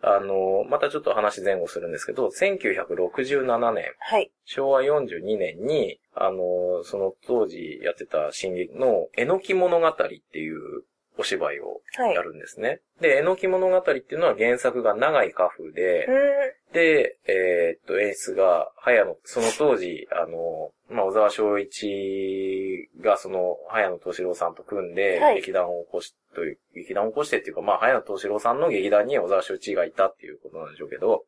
[0.00, 4.30] あの、またちょっと話前後するんですけど、1967年、はい。
[4.44, 10.84] 昭和42年に、あの、その当時やってた進撃の、えのき物語っていう
[11.18, 12.14] お芝居をはい。
[12.14, 12.80] やるんですね。
[13.00, 31.24] で、えのき物語っていうのは原作が長井家風で、うで、えーっと、演出が、早野、その当時、あの、まあ、小沢昭一が、その、早野敏郎さんと組んではい、劇団を起こし、という、劇団を起こしてっていうか、まあ、早野敏郎さんの劇団に小沢昭一がいたっていうことなんでしょうけど、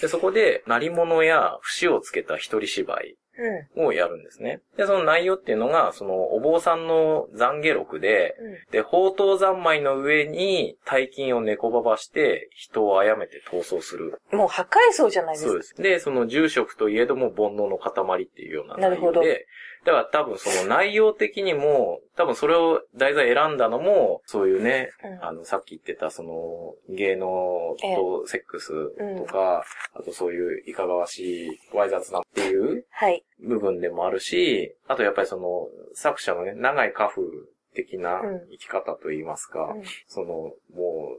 [0.00, 3.16] で、そこで、鳴り物や節をつけた一人芝居うん。
[3.76, 4.60] をやるんですね。
[4.76, 8.34] で、その内容っていうのが、そのお坊さんの懺悔録で、
[8.68, 14.20] うで、宝刀三昧の上に大金を猫ばばして人を殺めて逃走する。
[14.32, 14.36] ん。
[14.36, 15.50] もう破壊層じゃないですか。
[15.50, 15.74] そうです。
[15.82, 19.46] で、その住職といえども煩悩の塊っていうようななるほど内容で、
[19.86, 25.24] だから多分その内容的にも、多分それを題材選んだのも、そういうね、うん。
[25.24, 27.28] あの、さっき言ってたその芸能
[27.80, 28.72] とセックス
[29.16, 29.64] とか、
[29.94, 33.24] あとそういういかがわしい、わい雑なっていうはい。
[33.40, 37.22] 部分でもあるし、あとやっぱりその作者のね、長い家風
[37.76, 38.40] 的なうん。
[38.50, 39.82] 生き方といいますか、うん。
[40.08, 40.52] その、も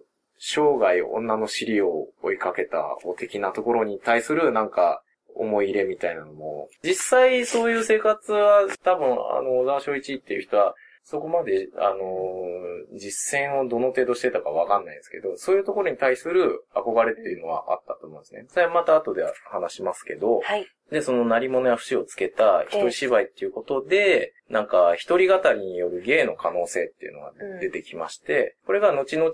[0.02, 0.04] う、
[0.40, 5.02] 生涯女の尻を追いかけたお的なところに対するなんか、
[5.38, 12.68] 思い入れみたいなのも、実際そういう生活は多分、あの、小沢昭一っていう人は、そこまで、あのー
[12.98, 18.46] 実践をどの程度してたかわかんないですけど、そういうところに対する憧れっていうのはあったと思うんですね。
[18.50, 20.66] それはまた後で話しますけど、はい。
[20.92, 29.32] で、その鳴り物や節をつけた一人芝居っていうことで、なんか一人語りによる芸の可能性っていうのが出てきまして、これが後々、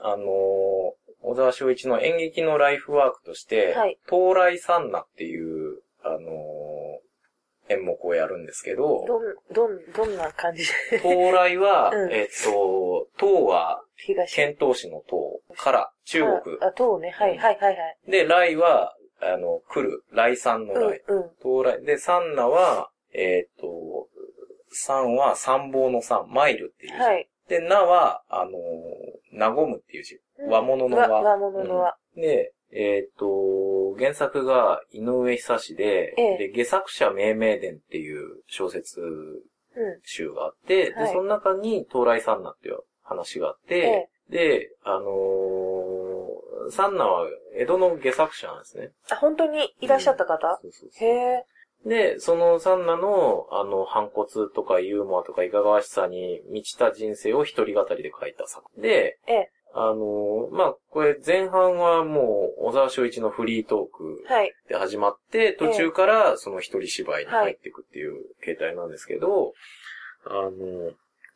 [0.00, 6.22] あのー小沢昭一の演劇のライフワークとして、はい東来三那っていう、あのー
[7.68, 9.22] 演目をやるんですけど、どん、
[9.52, 10.62] どん、どんな感じ？
[10.92, 14.36] で東来は、 うんえっと、東は、東。
[14.36, 16.58] 遣唐使の東から、中国。
[16.60, 17.10] あ、あ、とね。
[17.10, 17.98] はい、はい、はい、はい。
[18.08, 21.02] で、来は、あの、来る、来三の来。
[21.08, 21.30] うん、うん。
[21.40, 21.84] 到来。
[21.84, 24.08] で、三那は、えっ、と、
[24.70, 26.98] 三は参謀の三、マイルっていう字。
[27.00, 27.28] はい。
[27.48, 30.20] で、なは、あのー、和むっていう字。
[30.38, 31.08] うん和物の和。
[31.08, 31.96] 和和物の和。
[32.14, 40.00] で、えっ、と、原作が井上久志で、ええで、下作者命名伝っていう小説うん。
[40.04, 48.90] 集があって、はいで、その中に到来三那っていう話があって、で、あのー、三那は江戸の下作者なんですね。
[49.10, 50.58] あ、本当にいらっしゃった方？
[50.62, 51.44] そうそうそうへえ。
[51.84, 59.50] で、そのサンナの、あの、反骨とかユーモアとかいかがわしさに満ちた人生を一人語りで書いた作品で、ええ。
[59.78, 64.52] あの、まあ、これ前半はもう、小沢昭一のフリートークはい。
[64.70, 69.52] で始まって、途中からその一人芝居に入っていくっていう形態なんですけど、
[70.24, 70.92] あの、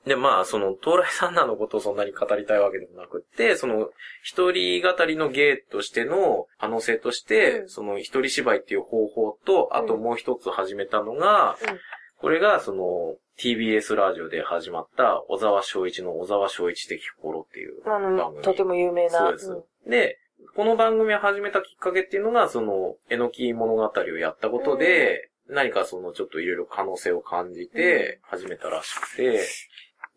[0.07, 3.91] で、まあ、その、東来サンナのことをそんなに語りたいわけでもなくって、その、
[4.23, 7.69] 一人語りの芸としての可能性として、うん。
[7.69, 11.79] その一人芝居っていう方法と、あともう一つ始めたのが、うん
[12.21, 18.43] これが、その、TBS ラジオで始まった、小沢昭一の小沢昭一的心っていうあの、番組。
[18.43, 19.19] とても有名な。
[19.19, 19.63] そうです。
[19.87, 20.19] で、
[20.55, 29.41] この番組を始めたきっかけっていうのが、その、えのき物語をやったことで、何かその、ちょっといろいろ可能性を感じて、始めたらしくて、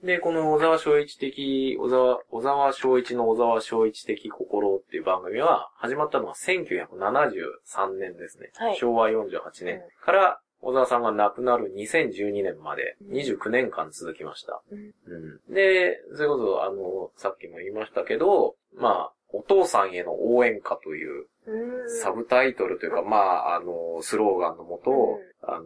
[0.03, 8.51] で、この小沢昭一的、小沢、小沢昭一の小沢昭一的心っていう番組は、始まったのは1973年ですね。
[8.55, 14.61] はい昭和48年から、小沢さんが亡くなる2012年まで29年間続きました。
[14.71, 22.01] うんうんで、それこそ、あの、さっきも言いましたけど、まあ、お父さんへの応援歌といううん。
[22.01, 25.65] サブタイトルというか、まあ、あの、スローガンのもと、あの、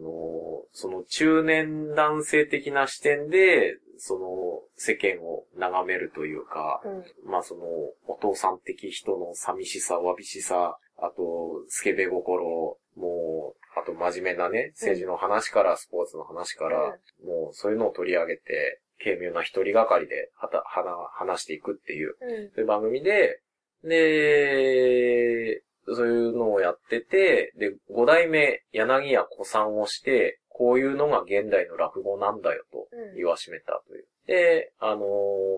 [0.72, 7.30] その中年男性的な視点で、その世間を眺めるというか、うん。
[7.30, 7.62] まあその、
[8.06, 22.50] お父さん的人の寂しさ、わびしさ、あと、スケベ心、もう、あと真面目なね、政治の話から、スポーツの話から、もうそういうのを取り上げて、軽妙な一人がかりで、はた、はな、話していくっていう、うん。
[22.50, 23.40] そういう番組で、
[23.84, 34.06] で、そういうのをやってて、で、五代目柳家古参をして、こういうのが現代の落語なんだよとうん言わしめたという。
[34.26, 35.00] で、あのー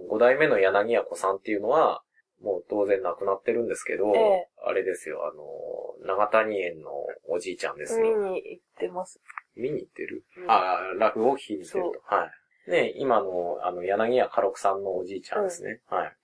[0.09, 2.03] 五代目の柳家古参っていうのは、
[2.43, 6.91] もう当然亡くなってるんですけど、ええあれですよ、あのー長谷園の
[7.29, 8.17] おじいちゃんですよ。
[8.17, 9.21] 見に行ってます。
[9.55, 12.15] 見に行ってる、うんああ、落語を聞きに行ってると。
[12.15, 12.27] は
[12.67, 12.71] い。
[12.71, 15.81] ね、今の、あの、柳家家禄さんのおじいちゃんですね。
[15.89, 16.17] はい。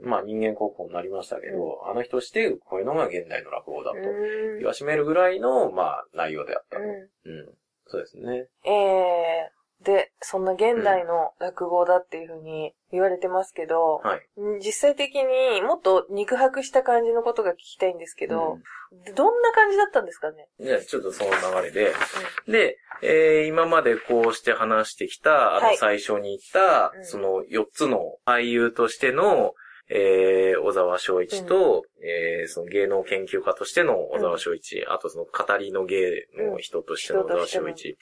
[0.00, 6.82] まあ人間国宝になりましたけど、あの人して、こういうのが現代の落語だとうん言わしめるぐらいの、まあ内容であったと。
[6.82, 7.54] ううん。
[7.86, 8.22] そうですね。
[8.22, 8.68] ん。
[8.68, 14.20] えー、で、そんな現代の落語だっていうふうに言われてますけど、はい。
[14.64, 18.58] 実際的にもっと肉薄した感じのことが聞きたいんですけど、
[19.16, 20.46] どんな感じだったんですかね？
[20.60, 21.30] じゃあちょっとその
[21.62, 21.94] 流れで、
[22.46, 25.72] で、えー今までこうして話してきた、あはい。
[25.72, 27.04] の最初に言った、うん。
[27.04, 29.54] その4つの俳優としての、
[29.94, 37.96] えー小沢昭一と、えーその芸能研究家としての小沢昭一、あとその語りの芸の人としての小沢昭一、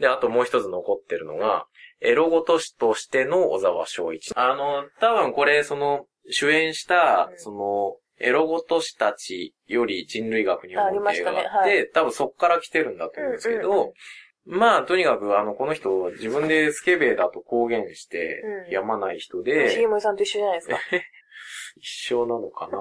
[0.00, 1.66] で、あともう一つ残ってるのが、
[2.00, 4.32] エロごとしとしての小沢昭一。
[4.36, 7.38] あの、多分これ、その、主演したう、ん。
[7.38, 11.86] その、エロゴトシたちより人類学日本映画があって、ありましたね。
[11.92, 14.58] 多分そっから来てるんだと思うんですけど、うんうんうん。
[14.58, 20.78] まあ、とにかく、あの、この人、自分でスケベだと公言してうん、やまない人重で、森さんと一緒じゃないですか。
[21.76, 22.78] 一緒なのかな？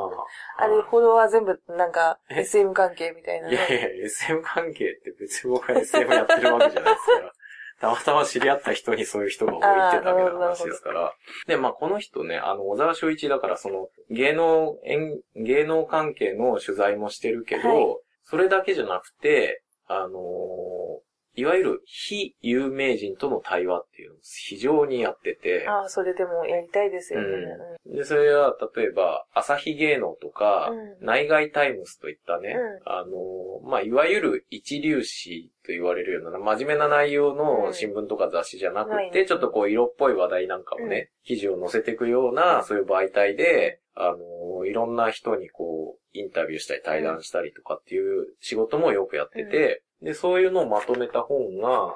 [0.58, 3.54] あれ、フォロワー全部、なんか、え？SM 関係みたいなね。
[3.54, 7.32] いやいや、SM 関係って別に僕は SM やってるわけじゃないですから。
[7.82, 11.14] たまたま知り合った人にそういう人が多いってだけの話ですから。
[11.46, 17.98] で、まあこの人ね、あの、小沢昭一だからその、芸能、演芸能関係の取材もしてるけど、はい
[18.28, 20.12] それだけじゃなくて、あのー
[21.36, 27.28] いわゆる非有名人との対話っていうのを非常にやってて、ああ、それでもやりたいですよね。
[27.86, 31.06] で、それは、例えば、朝日芸能とか、うん。
[31.06, 37.74] 内外タイムスといったね、うあの、まあ、いわゆる一流誌と言われるような、真面目な内容うのん。
[37.74, 51.94] 新聞とか雑誌じゃなくて、ちょっとこう、色っぽい話題なんかもね、記事を載せていくような、そういう媒体で、あの、いろんな人にこう、インタビューしたり対談したりとかっていう仕事もよくやってて、で、そういうのをまとめた本が、うん。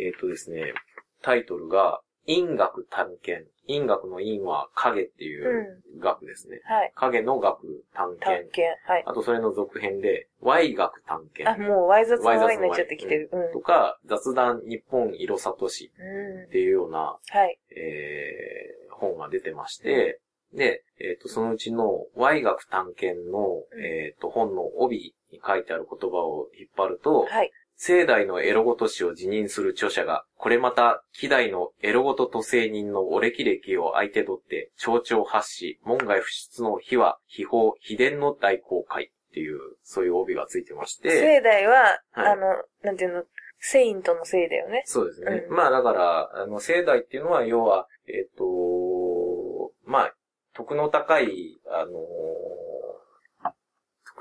[0.00, 0.72] えっ、とですね、
[1.20, 3.50] タイトルが、因学探検。
[3.66, 6.60] 因学の因は影っていう学ですね。
[6.64, 6.92] はい。
[6.94, 8.50] 影の学探探検。
[8.52, 8.80] 検。
[8.86, 9.04] はい。
[9.06, 11.60] あとそれの続編で、Y 学探あ、検。
[11.60, 13.28] もう、ワイ雑のワイ雑のワイになっちゃってきてる。
[13.32, 13.52] うん。
[13.52, 17.58] とか、雑談日本色里市うんっていうような、はい。
[17.76, 20.20] えー本が出てまして、
[20.54, 27.50] で、えっ、と、そのうちの Y 学探検の、うんえっ、と、本の帯に書いてある言葉を引っ張ると、はい。
[27.74, 42.42] 聖代のエロごと氏を辞任する著者が、これまた、希代のエロごと都政人のお歴々を相手取って、町長発し、門外不出の秘話、秘宝、秘伝の大公開っていう、そういう帯がついてまして、聖代は、はいあの、
[42.84, 43.24] なんていうの、
[43.58, 44.82] セイントのせいだよね。
[44.86, 45.46] そうですね。
[45.48, 50.14] うんまあだから、あの、聖代っていうのは、要は、えっ、と、まあ、
[50.54, 51.92] 徳の高い、あの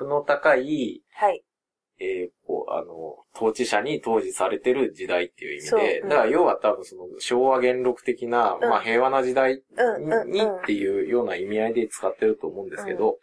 [0.02, 1.44] 徳の高い、はい。
[2.00, 6.06] えーこう、あの、統治者に統治されてる時代っていう意味で、う。
[6.08, 6.10] ん。
[6.10, 8.70] だから要は多分その昭和元禄的な、うん。
[8.70, 10.56] まあ平和な時代に,、うんうんうん。
[10.58, 13.20] っていうような意味合いで使ってると思うんですけど、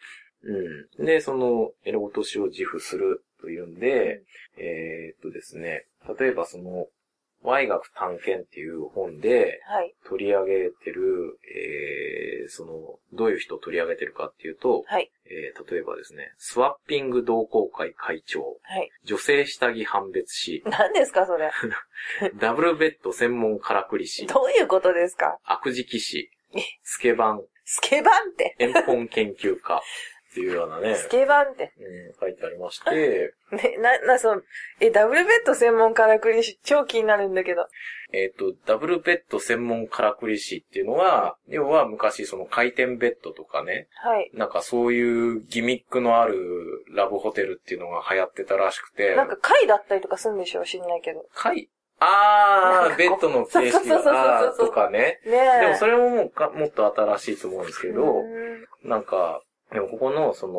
[0.98, 1.04] うん。
[1.04, 4.22] で、その、エロごとしを自負するというんで、
[4.56, 5.86] えーっとですね、
[6.18, 6.86] 例えばその、
[7.42, 9.94] Y 学探検っていう本ではい。
[10.08, 15.10] 取り上げてる、えー、その、どういう人を取り上げてるかっていうと、はい。
[15.26, 18.90] えー、例えばですね、スワッピング同好会会長、はい。
[19.04, 21.50] 女性下着判別士、 何ですか、それ。
[22.40, 25.38] ダブルベッド専門からくり士、どういうことですか？
[25.44, 28.56] 悪事記士え、スケバン、スケバンって。
[28.58, 29.82] 遠本研究家
[30.30, 31.72] っていうようなね、スケバンって。
[31.78, 34.42] うん、書いてありまして、 ね、な、な、その、
[34.80, 37.66] え、ダブルベッド専門からくりし、超気になるんだけど。
[38.12, 44.30] えっ、と、ダブルベッド専門からくり士っていうのは、要は昔その回転ベッドとかね、はい。
[44.34, 51.26] なんかそういうギミックのあるラブホテルっていうのが流行ってたらしくて、なんか貝だったりとかするんでしょう知んないけど。
[51.34, 51.70] 貝？
[52.00, 55.20] あー、ベッドの形式とかね。
[55.26, 55.60] ねえ。
[55.62, 58.48] でもそれももうかもっと新しいと思うんですけど、うん
[58.84, 59.42] なんか、
[59.72, 60.54] でもここのその、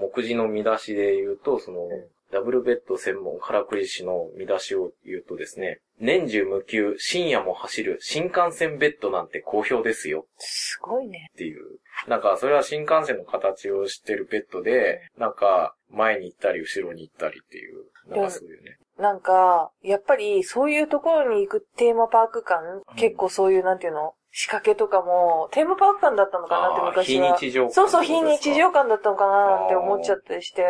[0.00, 1.88] 目次の見出しで言うと、その、
[2.32, 11.30] ダブルベッド専門からくり士の見出しを言うとですね、年中無休、深夜も走る新幹線ベッドなんて好評ですよすごいね。
[11.34, 11.60] っていう。
[12.08, 18.78] なんか、それは新幹線の形をしてるベッドで、なんか、前に行ったり後ろに行ったりっていう、なんかそういうね。
[18.98, 24.14] なんか、やっぱり、そういうところに行くテーマパーク館、うん結構そういう、なんていうの？
[24.34, 27.36] 仕掛けとかも、テーマパーク館だったのかなってあー昔は。
[27.36, 30.64] 非日常館そうそう、非日常館だったのかななんて思っちゃったりして。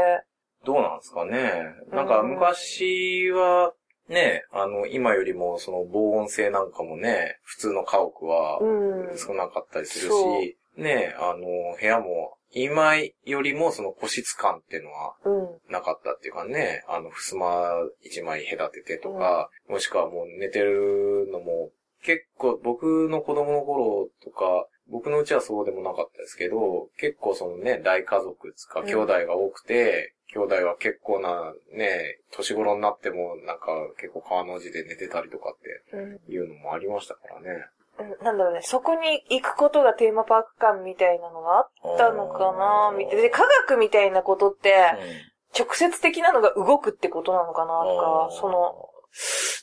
[0.64, 1.74] どうなんですかね？
[1.90, 3.72] なんか昔は、
[4.08, 9.18] ね、あの、今よりもその防音性なんかもね、普通の家屋はうん。
[9.18, 15.30] 少なかったりするそうし、ね、あの、部屋も、今よりもその個室感っていうのはう
[15.68, 15.72] ん。
[15.72, 21.70] なかったっていうかね、あの、襖一枚隔ててとか、もしくはもう寝てるのも、
[22.02, 33.66] 結構僕の子供の頃とか、僕のうちはそうでもなかったですけど、結構そのね、大家族つか、うん兄弟が多くて、兄弟は結構なね、年頃になってもなんか
[33.98, 35.58] 結構川の字で寝てたりとかっ
[35.90, 37.64] てうんいうのもありましたからね。
[37.98, 38.24] うん。
[38.24, 43.22] なんだろうね、そこに行くことがテーマパーク館みたいなのがあったのかなみたいな。
[43.22, 44.74] で、科学みたいなことって、
[45.58, 48.88] 直接的なのが動くってことなのかなとか、その、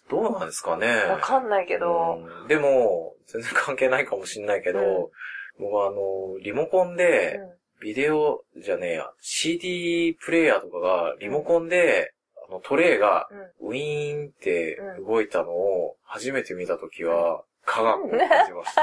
[0.10, 0.88] どうなんですかね。
[1.10, 2.48] わかんないけど、うん。
[2.48, 4.86] でも、全然関係ないかもしんないけど、うん。
[5.60, 7.40] 僕はあの、リモコンで、
[7.82, 12.14] ビデオじゃねえや、CD プレイヤーとかが、リモコンで、
[12.50, 13.28] あの、トレイが。
[13.62, 18.82] ウィーンって動いたのを、初めて見たときは、科学を感じました。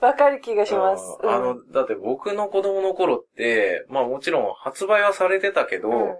[0.06, 1.18] わかる気がします。
[1.22, 6.16] うんあの、だって僕の子供の頃って、まあもちろん発売はされてたけど、うん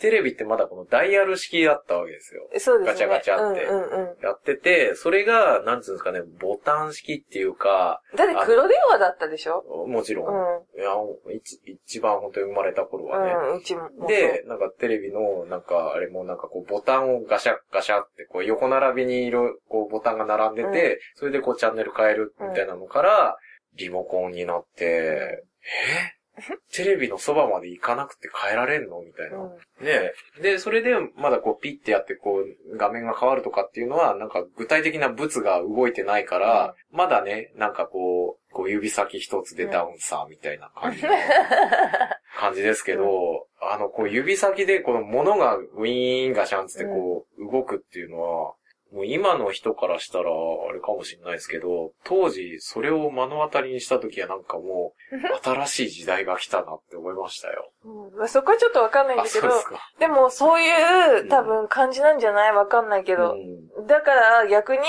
[0.00, 2.48] テレビってまだこのダイヤル式だったわけですよ。
[2.58, 2.92] そうですね。
[2.92, 8.16] ガチャガチャってうんうんやってて、それが、なんつうんですかね、ボタン式っていうか、うん。
[8.16, 9.62] だって黒電話だったでしょ？
[9.86, 10.30] もちろん、う
[10.78, 10.80] ん。
[10.80, 10.92] いや、
[11.36, 13.32] 一一番本当に生まれた頃はね。
[13.32, 13.88] うん、うちも。
[14.08, 23.36] で、なんかテレビの、なんかあれもなんかこうボタンをガシャガシャってこう横並びにいろ、こうボタンが並んでて、それでこうチャンネル変えるみたいなのから、
[23.76, 26.19] リモコンになって、え？
[26.74, 29.00] テレビのそばまで行かなくて変えられんの？
[29.02, 29.38] みたいな。
[29.38, 29.84] うん。
[29.84, 41.10] で、で、それでまだこうピッてやってこう画面が変わるとかっていうのは、なんか具体的な物が動いてないから、まだね、なんかこう、こう指先一つでダウンさ、みたいな感じの
[42.36, 48.54] 感じですけど、あの、こう指先でこの物がウィーンガシャンつってこう動くっていうのは、
[48.92, 57.70] もう今の人からしたらあれかもしれないですけど、当時それを目の当たりにした時はなんかもう 新しい時代が来たなって思いましたよ。
[57.84, 59.54] うんまあそこはちょっとわかんないんあ、だけどで。
[60.00, 62.52] でもそういう多分感じなんじゃない？
[62.52, 63.34] わかんないけど。
[63.78, 64.82] うん、だから逆に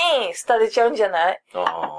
[0.46, 1.40] 廃れちゃうんじゃない？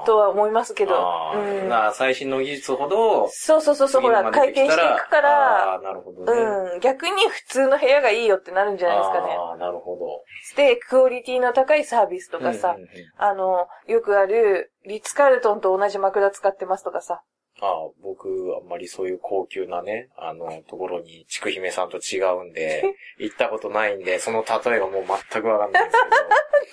[0.06, 0.94] とは思いますけど。
[1.34, 6.40] うんだから最新の技術ほど、そうそうそうそう、ほら、回転していくから、なるほどね。
[6.74, 9.34] うん、逆に普通の部屋がいいよってなるんじゃないですかね。
[9.36, 10.22] ああ、なるほど。
[10.56, 17.22] で、クオリティの高いサービスとかさ、うんうんうんあの、よくある、リッツ・カールトンと同じ枕使ってますとかさ。
[17.60, 18.28] ああ、僕、
[18.60, 22.82] あんまりそういう高級なね、あの、ところに、ちくひめさんと違うんで、
[23.18, 25.96] 行ったことないんで、その例えがもう全くわかんないんで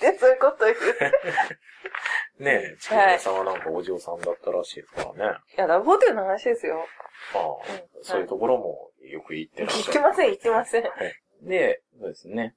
[0.00, 0.76] で、 そういうこと言う。
[0.76, 5.38] いけど、ねえ、ちくひめさんはなんかお嬢さんだったらしいですからね。
[5.56, 6.84] や、ラブホテルの話ですよ。
[7.34, 9.92] ああ、うんそういうところもよく行ってらっしゃる。
[9.92, 10.82] 言ってません、言ってません。
[11.42, 12.56] で、そうですね。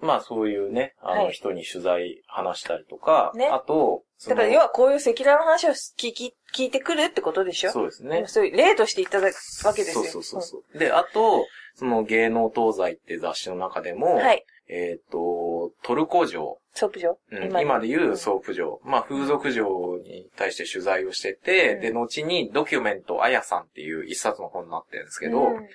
[0.00, 1.32] まあそういうね、あのはい。
[1.32, 3.46] 人に取材話したりとか、ね。
[3.46, 7.70] あと、そのだから、要はこういう赤裸々の話を聞き、聞いてくるってことでしょ？
[7.70, 8.24] そうですね。
[8.26, 10.04] そういう例としていただくわけですよ。
[10.04, 10.78] そうそうそうそう。
[10.78, 14.44] で、あと、その芸能東西って雑誌の中でも、うんはい。
[14.68, 17.88] えっ、と、トルコ嬢、ソープ場うん今で。
[17.88, 21.80] 言うソープ嬢、まあ風俗嬢に対して取材をしてて、うん。
[21.80, 25.68] で、後にドキュメント綾さんっていう一冊の本になってるんですけど、うん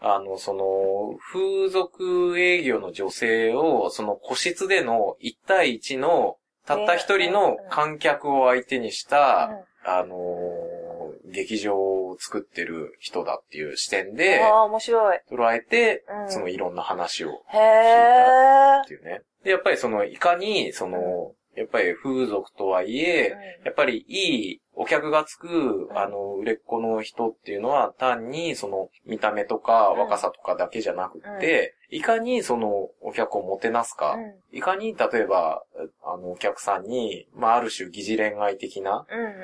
[0.00, 6.36] あの、その、風俗営業の女性を、その個室での1対1の、
[6.66, 9.50] たった一人の観客を相手にした、
[9.84, 10.90] あのー
[11.30, 15.20] 劇場を作ってる人だっていう視点で、ああ、面白い。
[15.30, 18.86] 捉えて、うんそのいろんな話をへえっ。
[18.86, 19.22] ていうね。
[19.44, 23.34] で、やっぱりその、いかに、その、やっぱり風俗とはいえ、
[23.64, 29.98] やっぱりいいお客がつく、んあの、売れっ子の人っていうのは単にその見た目とかうん。
[30.00, 34.56] 若さとかだけじゃなくって、いかにそのお客をもてなすか、うん。
[34.56, 35.62] いかに例えば、
[36.02, 39.34] あの、お客さんに、まあ、ある種疑似恋愛的なうんうんうん。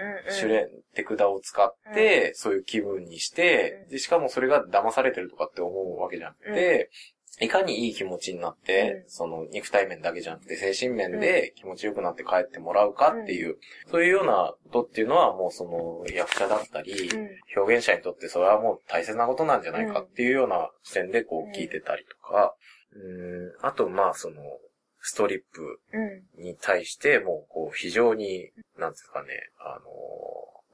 [0.41, 3.91] 手練、手札を使って、そういう気分にして、うん。
[3.91, 6.89] で、しかもそれが騙されてるとかって思うわけじゃなくて、
[7.41, 9.11] いかにいい気持ちになって、うん。
[9.11, 13.57] その肉体面だけじゃなくて精神面で気持ちよくなって帰ってもらうかっていう、
[13.91, 17.28] そういうようなことっていうのはもうその役者だったり、うん。
[17.57, 22.55] 表現者にとってそれはもう大切なことなんじゃないかっていうような視点でこうんう聞いてたりとか、
[22.95, 24.37] うん、あとまあその、
[25.01, 26.45] ストリップうん。
[26.45, 29.28] に対してもうこう非常に、なんですかね、
[29.61, 29.87] あの、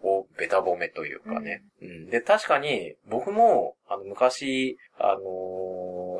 [0.04, 1.62] お、ベタ褒めというかね。
[1.80, 2.10] うん。
[2.10, 5.20] で、確かに僕も、あの、昔、あの、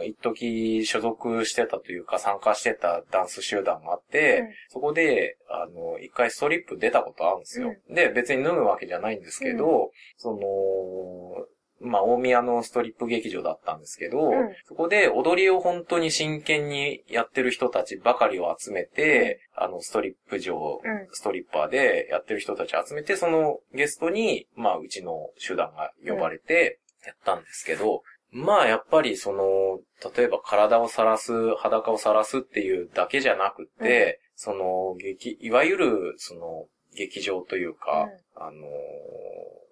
[0.05, 4.49] 一時所属してたというか参加してたダンス集団があって、うん。
[4.69, 7.75] そこで、あの、一回ストリップ出たことあるんですよ。
[7.91, 11.47] で、別に脱ぐわけじゃないんですけど、その、
[11.85, 14.55] まあ、大宮のストリップ劇場だったんですけど、うん。
[14.67, 21.09] そこで踊りを本当に真剣にやってる人たちばかりを集めて、あの、ストリップ場、うん。
[21.13, 28.03] ストリッパーでやってる人たちを集めて、そのゲストに、まあ、うちの集団が呼ばれて、やったんですけど、
[28.33, 29.81] まあ、やっぱりその、
[30.17, 36.67] 例えば体を晒す、裸を晒すっていうだけじゃなくて、その、劇、いわゆる、その、
[36.97, 38.53] 劇場というか、あの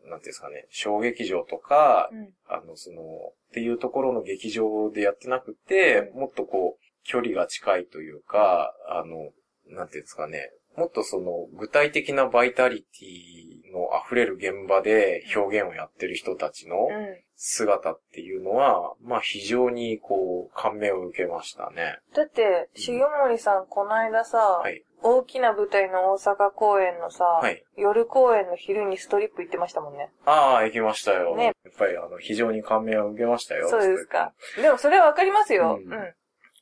[0.06, 2.28] ー、なんていうんですかね、小劇場とか、うん。
[2.48, 3.06] あの、その、っ
[3.52, 9.30] ていうところの劇場でやってなくて、もっとこう、距離が近いというか、あの、
[9.74, 17.16] なんていうんですかね、もっとその、具体的なバイタリティの溢れる現場で表現をやってる人たちのうん。
[17.42, 21.98] 姿っていうのは、まあ非常にこう、感銘を受けましたね。
[22.14, 24.84] だって、重森さん、この間さ、はい。
[25.02, 30.10] 大きな舞台の大阪公演のさ、はい夜公演の昼にストリップ行ってましたもんね。
[30.26, 31.34] ああ、行きましたよ。
[31.34, 33.70] ねやっぱりあの、非常に感銘を受けましたよ。
[33.70, 34.34] そうですか。
[34.60, 35.78] でもそれはわかりますよ。
[35.80, 36.14] ううんん。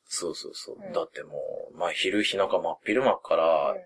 [0.06, 0.76] そうそうそう。
[0.80, 1.32] うんだっても
[1.74, 3.78] う、まあ昼日中真っ昼間からうん、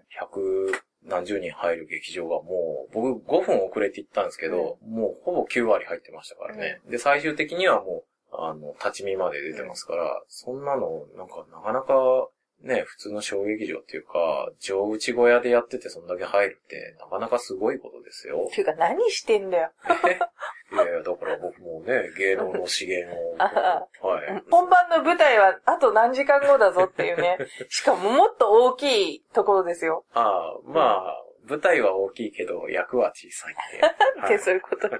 [1.04, 6.80] 何十人入る劇場がもう、僕5分遅れて行ったんですけど、もうほぼ9割入ってましたからね。
[6.88, 12.28] で、最終的にはもう、あの、立ち見まで出てますから、そんなの、なんかなかなか、
[12.62, 18.48] ね、普通の小劇場っていうか、上内小屋でやっててそんだけ入るって、なかなかすごいことですよ。
[18.54, 19.70] ていうか何してんだよ。
[20.72, 24.42] いやいや、だから僕もね、芸能の資源を、 あはい。
[24.50, 27.38] 本番の舞台はあと何時間後だぞっていうね。
[27.68, 30.04] しかももっと大きいところですよ。
[30.14, 33.54] ああ、まあ、舞台は大きいけど、役は小さい
[34.24, 34.38] って。
[34.38, 34.98] そういうことね。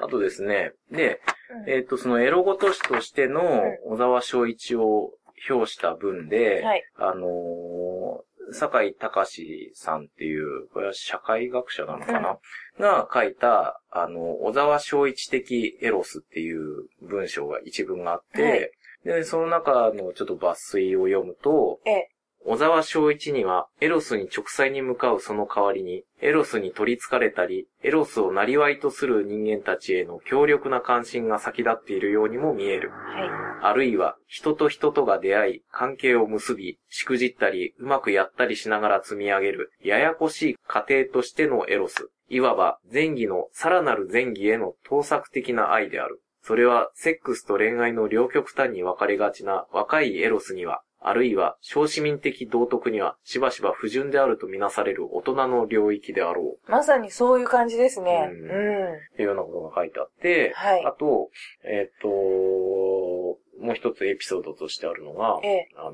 [0.00, 5.12] あとですね、で、うんえっ、と、そのエロごとしとしての小沢昭一を
[5.48, 6.84] 表した文で、はい。
[6.96, 8.22] あのー
[8.54, 12.38] 坂井隆さんっていう、これは社会学者なのかな、
[12.78, 18.70] が書いた、あの、小沢昭一的エロスっていう文章が一文があって、はい
[19.04, 22.08] で、その中のちょっと抜粋を読むと、ええ。
[22.44, 32.90] 小沢昭一には、エロスに直裁に向かうその代わりに、エロスに取り憑かれたり、エロスを生りとする人間たちへの強力な関心が先立っているようにも見える。
[32.90, 42.10] はあるいは、人と人とが出会い、関係を結び、しくじったり、うまくやったりしながら積み上げる、ややこしい過程としてのエロス。
[42.28, 46.20] いわば、前儀のさらなる前儀への盗作的な愛である。
[46.42, 56.68] それは、セックスと恋愛の両極端に分かれがちな若いエロスには、あるいは、小市民的道徳には、しばしば不純であるとみなされる大人の領域であろう。
[56.68, 56.70] い。
[56.70, 58.30] まさにそういう感じですね。
[58.32, 58.94] ううんん。
[58.94, 61.28] っていうようなことが書いてあって、はいあと、
[61.64, 65.68] えっ、と、もう一つエピソードとしてあるのが、ええ。
[65.76, 65.92] あの、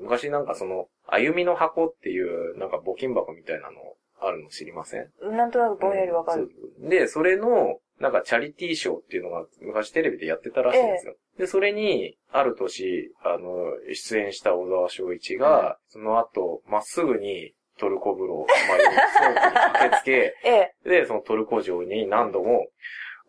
[0.00, 3.76] 昔なんかその、歩みの箱っていう、なんか募金箱みたいなの
[4.20, 5.10] あるの知りません？
[5.36, 6.50] なんとなくぼんやりわかる。
[6.80, 11.14] そうで、それの、なんかチャリティーショーっていうのが昔テレビでやってたらしいんですよ。
[11.38, 18.78] で、それに、ある年、あの、出演した小沢昭一が、その後、まっすぐにトルコ風呂、まあ、
[19.78, 20.88] に駆けつけ、ええ。
[20.88, 22.66] で、そのトルコ城に何度も、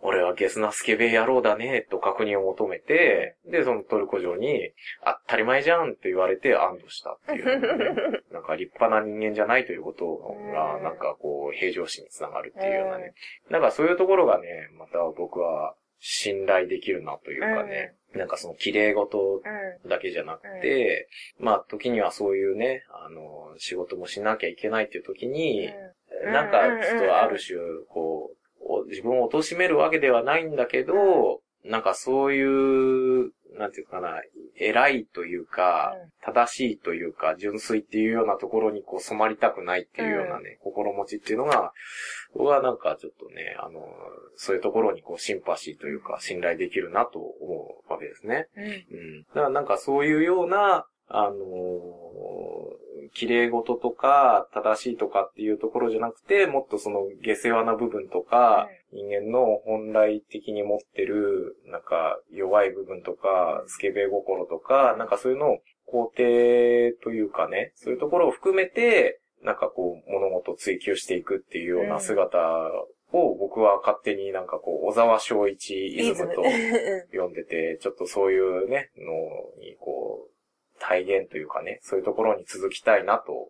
[0.02, 4.72] 俺はゲスなスケベ野郎だね、と確認を求めて、で、そのトルコ城に、
[5.04, 8.22] 当たり前じゃんって言われて安堵したっていう、ね。
[8.32, 10.16] なんか立派な人間じゃないということ
[10.54, 13.14] が、うんなんかこう、平常心につながるっていうようなね。
[13.50, 17.94] なんかそういうところがね、また僕は信頼できるなというかね。
[18.14, 19.42] なんかその綺麗事
[19.84, 19.90] うん。
[19.90, 21.08] だけじゃなくて、
[21.38, 25.74] まあ時にはそういうね、あの、仕事もしなきゃいけないっていう時に、うん
[26.26, 27.58] なんかちょっとある種、
[27.88, 28.39] こう、お
[28.88, 34.22] 自分を貶めるわけではないんだけど、なんかそういう、なんていうかな、
[34.56, 41.74] 偉いというか、正しいというか、純粋っていうようなところにこう染まりたくないっていうようなね、心持ちっていうのが、
[42.34, 43.82] 僕はなんかちょっとね、あの、
[44.36, 48.48] そういうところにこうシンパシーというか、信頼できるなと思うわけですね。
[48.56, 48.64] うん。
[48.64, 49.24] うん。
[49.24, 51.36] だからなんかそういうような、あのー
[53.14, 65.58] 綺麗事とか、正しいとかっていうところじゃなくて、もっとその下世話な部分とか、人間の本来的に持ってる、なんか弱い部分とか、スケベ心とか、なんかそういうのを
[65.88, 72.38] 肯定というかね、そういうところを含めて、なんかこう物事を追求していくっていうような姿
[73.12, 76.44] を僕は勝手になんかこう、小沢昭一イズムと
[77.12, 79.04] 読んでて、ちょっとそういうね、の
[79.62, 80.39] にこう、
[80.80, 83.50] 体現というかね、そういうところに続きたいなと思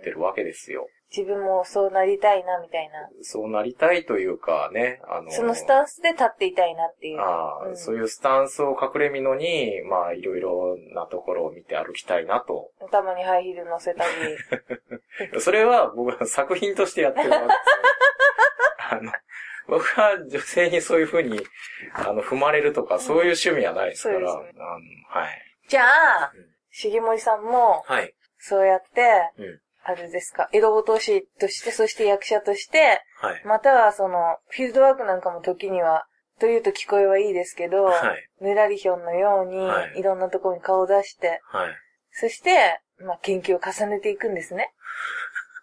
[0.00, 0.88] ってるわけですよ。
[1.16, 3.08] 自分もそうなりたいな、みたいな。
[3.22, 7.20] そうなりたいというかね、あの、そのスタンスで立っていたいなっていう。
[7.20, 12.70] ああ、うんそういうスタンスを隠れみのに、まあいろいろなところを見て歩きたいなと。
[12.90, 15.40] たまにハイヒール乗せたり。
[15.40, 17.58] それは僕は作品としてやってるわけですよ。
[18.90, 19.12] あの、
[19.68, 21.40] 僕は女性にそういうふうに、
[21.94, 25.42] あの、踏まれるとか、そういう趣味はないですから、そうですあのはい。
[25.68, 26.46] じゃあうん、
[26.86, 28.14] 重森さんも、はい。
[28.38, 29.60] そうやって、うん。
[29.84, 33.42] あれですか、江戸落としとして、そして役者として、はい。
[33.44, 36.06] またはその、フィールドワークなんかも時には、
[36.38, 38.28] というと聞こえはいいですけど、はい。
[38.40, 41.74] ぬらりひょんのようには、いいろんなところに顔を出して、はい。
[42.10, 44.72] そして、まあ、研究を重ねていくんですね。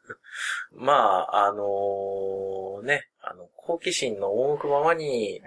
[0.72, 5.42] まあ、あのね、あの、好奇心の赴くままに、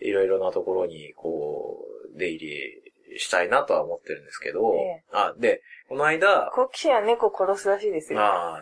[0.00, 1.84] いろいろなところに、こ
[2.14, 2.83] う、出入り
[3.18, 8.18] したいなとは思ってるんですけど、ええあ、で、この間、好奇心は猫を殺すらしいですよ。
[8.18, 8.60] まあ、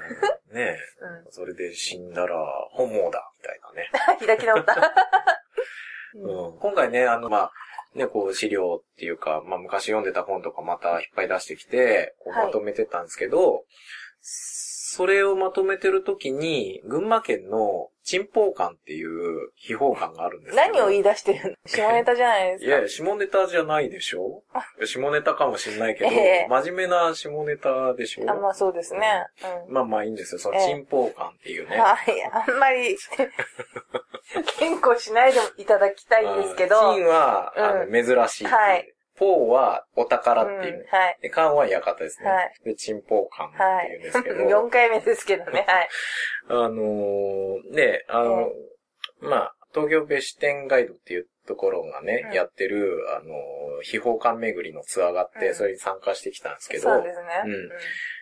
[0.52, 0.78] ね、
[1.24, 1.32] うん。
[1.32, 2.36] それで死んだら
[2.72, 3.90] 本望だ、みたいなね。
[4.26, 4.92] 開き直った。
[6.14, 7.52] うん、今回ね、あの、まあ、
[7.94, 13.64] ね、こう資料っていうか、まあ昔読んでた本とかまたいっぱい出してきて、こうはいまとめてたんですけど、
[14.20, 20.56] それをまとめてるときに、群馬県のチンポウ感っていう秘宝感があるんです。
[20.56, 21.56] 何を言い出してるの？
[21.66, 22.66] 下ネタじゃないですか。
[22.66, 24.42] いやいや、下ネタじゃないでしょ？
[24.84, 26.14] 下ネタかもしんないけど、え
[26.44, 28.30] え真面目な下ネタでしょ？
[28.30, 29.26] あ、まあそうですね。
[29.68, 29.72] うん。
[29.74, 30.38] まあまあいいんですよ。
[30.40, 31.76] そのええチンポウ感っていうね。
[31.78, 31.98] はい。
[32.32, 32.96] あんまり、
[34.58, 36.94] 健康しないでいただきたいんですけど。
[36.94, 38.44] チンは、うんあの、珍しい。
[38.46, 38.92] はい
[39.22, 40.80] ポーはお宝っていう。
[40.80, 41.18] うんはい。
[41.22, 42.28] で、カンは館ですね。
[42.28, 44.36] はいで、チンポウ感ってはいいうんですけど。。
[44.44, 45.64] 4回目ですけどね。
[45.68, 45.88] はい。
[46.48, 48.50] あのー、ね、あの、
[49.20, 57.42] まあ、東京ベシ店ガイドっていうところがね、うんやってる、あのー、秘宝館巡りのツアーがあって、うんそれに参加してきたんですけど、そうですね。
[57.44, 57.68] うん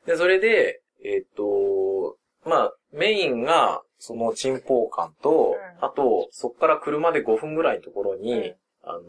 [0.07, 9.03] で、それで、えっ、と、まあ、メインが、そのチンポウ館と、うんあと、そっから車で5分ぐらいのところに、うんあのー、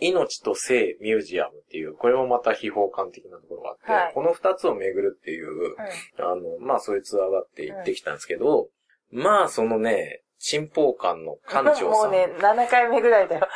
[0.00, 8.68] 命と性ミュージアムっていう、これもまた秘宝館的なところがあって、はいこの2つを巡るっていう、うんあの、まあそういうツアーがあって行ってきたんですけど、
[9.10, 12.08] まあそのね、チンポウ館の館長さん。
[12.08, 13.48] もうね、7回目ぐらいだよ。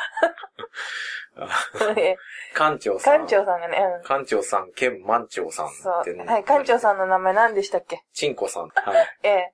[1.95, 2.17] ね
[2.55, 3.21] 館長さん。
[3.21, 4.03] 館長さんがね、うん。
[4.03, 5.93] 館長さん兼満長さんってそう。
[6.25, 8.03] はい、館長さんの名前何でしたっけ？
[8.13, 8.69] チンコさん。
[8.69, 9.17] はい。
[9.23, 9.53] ええ。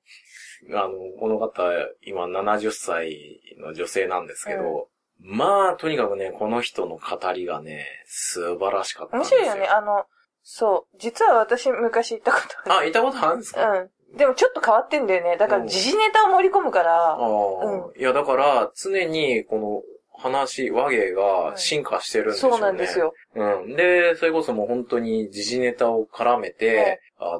[0.73, 1.63] あの、この方、
[2.01, 4.89] 今70歳の女性なんですけど、
[5.23, 9.39] まあ、とにかくね、この人の語りがね、素晴らしかったんですよ。
[9.41, 9.72] 面白いよね。
[9.72, 10.06] あの、
[10.43, 10.98] そう。
[10.98, 13.91] 実は私昔行ったことああ、いたことあるんですか、る。
[14.11, 14.18] うん。
[14.18, 15.38] でもちょっと変わってんだよね。
[15.38, 17.19] だからうん時事ネタを盛り込むから、ああ、
[17.98, 19.84] いや、だから、常に、この、
[20.22, 22.57] 話、和芸が進化してるんですよね。
[22.57, 22.99] そうなんです。
[22.99, 23.14] よ。
[23.35, 23.76] うん。
[23.76, 27.39] で、それこそもう本当に時事ネタを絡めて、あ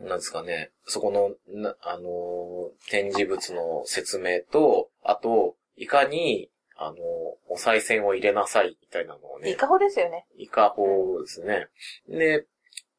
[0.00, 6.96] の、なんですかね、そこの、なあの、展示物の説明と、あと、いかに、あの、
[7.48, 9.50] お賽銭を入れなさい、みたいなのをね。
[9.50, 10.26] イカホですよね。
[10.36, 11.68] イカ法ですね。
[12.08, 12.46] で、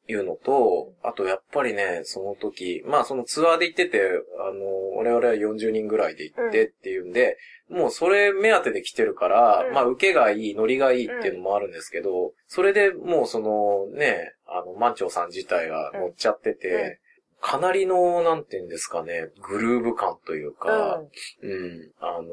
[0.08, 4.00] いうのと、あとやっぱりね、その時、まあそのツアーで行ってて、
[4.48, 7.36] あの、我々は40人ぐらいで行ってっていうんで、
[7.68, 16.98] もうそれ目当てで来てるから、うんまあ受けがいい、ノリがいいっていうのもあるんですけど、それでもうそのね、あの、満潮さん自体が乗っちゃってて、うんうん
[17.40, 21.00] かなりの、なんていうんですかね、グルーヴ感といううか、
[21.42, 21.46] ん。
[21.46, 22.28] うん、あの、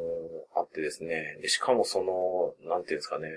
[0.55, 1.37] あってですね。
[1.41, 3.29] でしかもその、なんていうんですかね。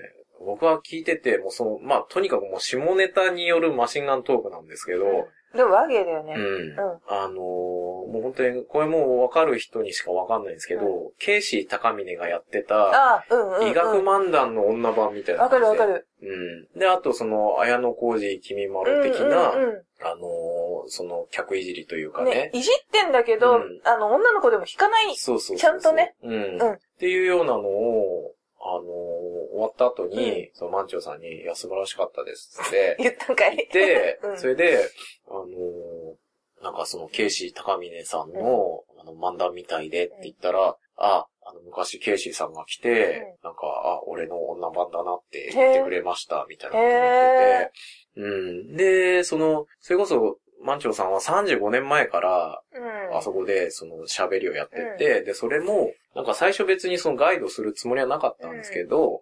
[0.45, 5.05] 僕は聞いてて、もうその、まあ、とにかくもう下ネタによるマシンガントークなんですけど、
[5.55, 6.33] でも和芸だよね。
[6.35, 6.43] うん。
[6.43, 7.35] うんあの
[8.07, 13.67] もう本当に、これもうわかる人にしかわかんないんですけど、うケイシー高峰がやってた、ああ、うんうん、うん。
[13.69, 16.07] 医学漫談の女版みたいなわかるわかる。
[16.21, 16.67] る。
[16.73, 16.79] うん。
[16.79, 20.21] で、あとその、綾野浩二君丸的な、うんうんあの
[20.89, 22.51] その、客いじりというかうん、ねね。
[22.53, 25.15] いじってんだけど、うんあの、女の子でも弾かない。
[25.15, 26.15] そうそうそうそうちゃんとね。
[26.21, 26.61] うん。
[26.61, 28.83] うんっていうようなのを、あのー
[29.57, 33.67] 終わった後に、その満潮さんに、いや、素晴らしかったですって 言ったんかい。
[33.71, 34.37] で、うん。
[34.37, 34.79] それで、
[35.27, 35.47] あのー
[36.61, 47.71] なんかその、ケイシー高峰さんの、あの、漫談みたいでって言ったら、あ、あの、昔ケイシーさんが来て、なんか、あ、俺の女版だなって言ってくれました、みたいなこと言って
[48.15, 48.27] て、う
[48.73, 48.75] ん。
[48.75, 52.79] で、その、それこそ、満潮さんは35年前から、う
[53.13, 53.15] ん。
[53.15, 59.21] あそこで、その、喋りをやってて、で、それも、なんか最初別にそのガイドするつもりはなかったんですけど、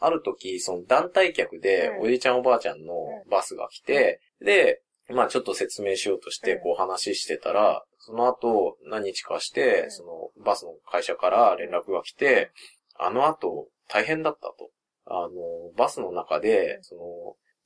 [0.00, 2.00] ある時、その団体客でう、ん。
[2.02, 2.94] おじいちゃんおばあちゃんの
[3.30, 6.60] バスが来て、で、まあちょっと説明しようとして、うん。
[6.60, 9.90] こう話してたら、その後、何日かして、うん。
[9.90, 12.50] その、バスの会社から連絡が来て、
[12.98, 14.70] あの後、大変だったと。
[15.06, 15.28] あの、
[15.76, 17.00] バスの中で、その、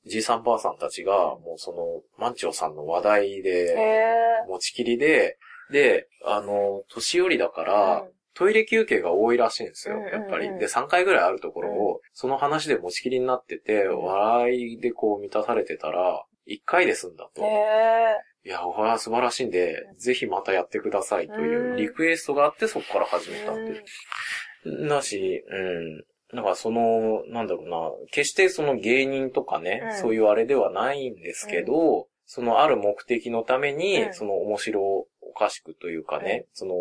[0.05, 4.47] じいさんばあさんたちが、もうその、満潮さんの話題へで、え。
[4.47, 5.37] 持ちきりで、
[5.71, 10.49] で、あの、年寄りだから、うんトイレ休憩が多いらしいんですよ、やっぱり。
[10.57, 17.41] で、3回ぐらいあるところを、その話で持ちきりになってて、うん笑いでこう満たされてたら、1回で済んだと。
[18.45, 24.87] いや、これは素晴らしいんで、ぜひまたやってくださいというリクエストがあって、そこから始めたっていう。
[24.89, 25.97] だし、うん。
[26.35, 29.97] だからその、なんだろうな、決してその芸人とかね、うん。
[29.97, 34.13] そういうあれではないんですけど、そのある目的のために、うん。
[34.13, 36.73] その面白おかしくというかね、その、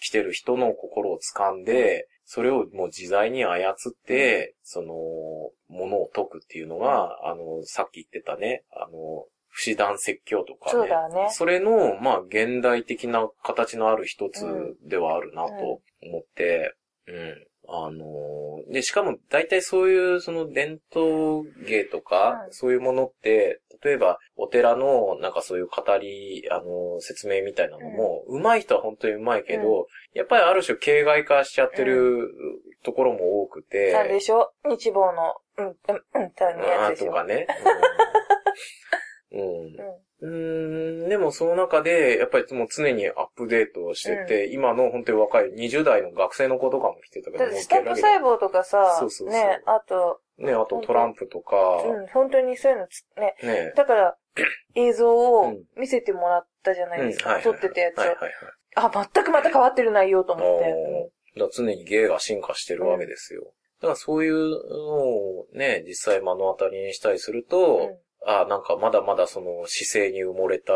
[0.00, 3.74] 来てる人の心を掴んで、それをもう自在に操っ
[4.06, 4.94] て、その、
[5.68, 10.70] ものを解くっていうのが、あの、さっき言ってたね、あの、不死弾説教とかね。
[10.72, 11.28] そうだね。
[11.30, 14.44] それの、まあ、現代的な形のある一つ
[14.84, 15.52] ではあるなと
[16.02, 16.74] 思って、
[17.06, 17.46] うん。
[17.68, 32.28] あのーで、しかも大体そういうその伝統芸とか、うんそういうものって、例えばお寺のなんかそういう語り、あのー説明みたいなのも、上手い人は本当に上手いけど、やっぱりある種形骸化しちゃってる
[32.84, 34.52] ところも多くて、なんでしょ？
[34.68, 35.74] 日望の、うん、うん、
[36.14, 37.46] うん、ってやあつでしょとかね。
[39.32, 39.76] うん。
[40.22, 41.06] うん。
[41.06, 49.30] ん、でもその中で、やっぱりもう常にアップデートをしてて、今の本当に若い20代の学生の子とかも来てたけど、だってスタンプ細胞とかさそう、そうそう。
[49.30, 54.16] ね、あと、ね、あとトランプとか、うん、本当にそういうのつ、ね、ね、だから、
[54.74, 57.30] 映像をうん見せてもらったじゃないですか。
[57.30, 58.08] うんはいはい撮ってたやつをはい。
[58.08, 58.32] はいはい。
[58.76, 60.58] あ、全くまた変わってる内容と思っ
[61.34, 61.40] て。
[61.40, 63.52] だ常に芸が進化してるわけですよ。
[63.80, 64.78] だからそういうの
[65.40, 70.72] をね、実際目の当たりにしたりすると、うんあなんかまだまだその姿勢に埋もれた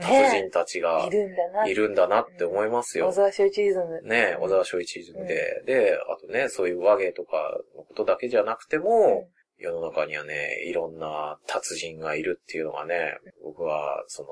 [0.00, 1.66] 達人たちがいるんだな。
[1.66, 3.12] いるんだなって思いますよ小。
[3.12, 4.02] 沢昭一イズム。
[4.02, 14.28] ね、小沢昭一イズムで、で、あとね、そういう和芸とかのことだけじゃなくても、世の中にはね、いろんな達人がいるっていうのがね、僕は、その、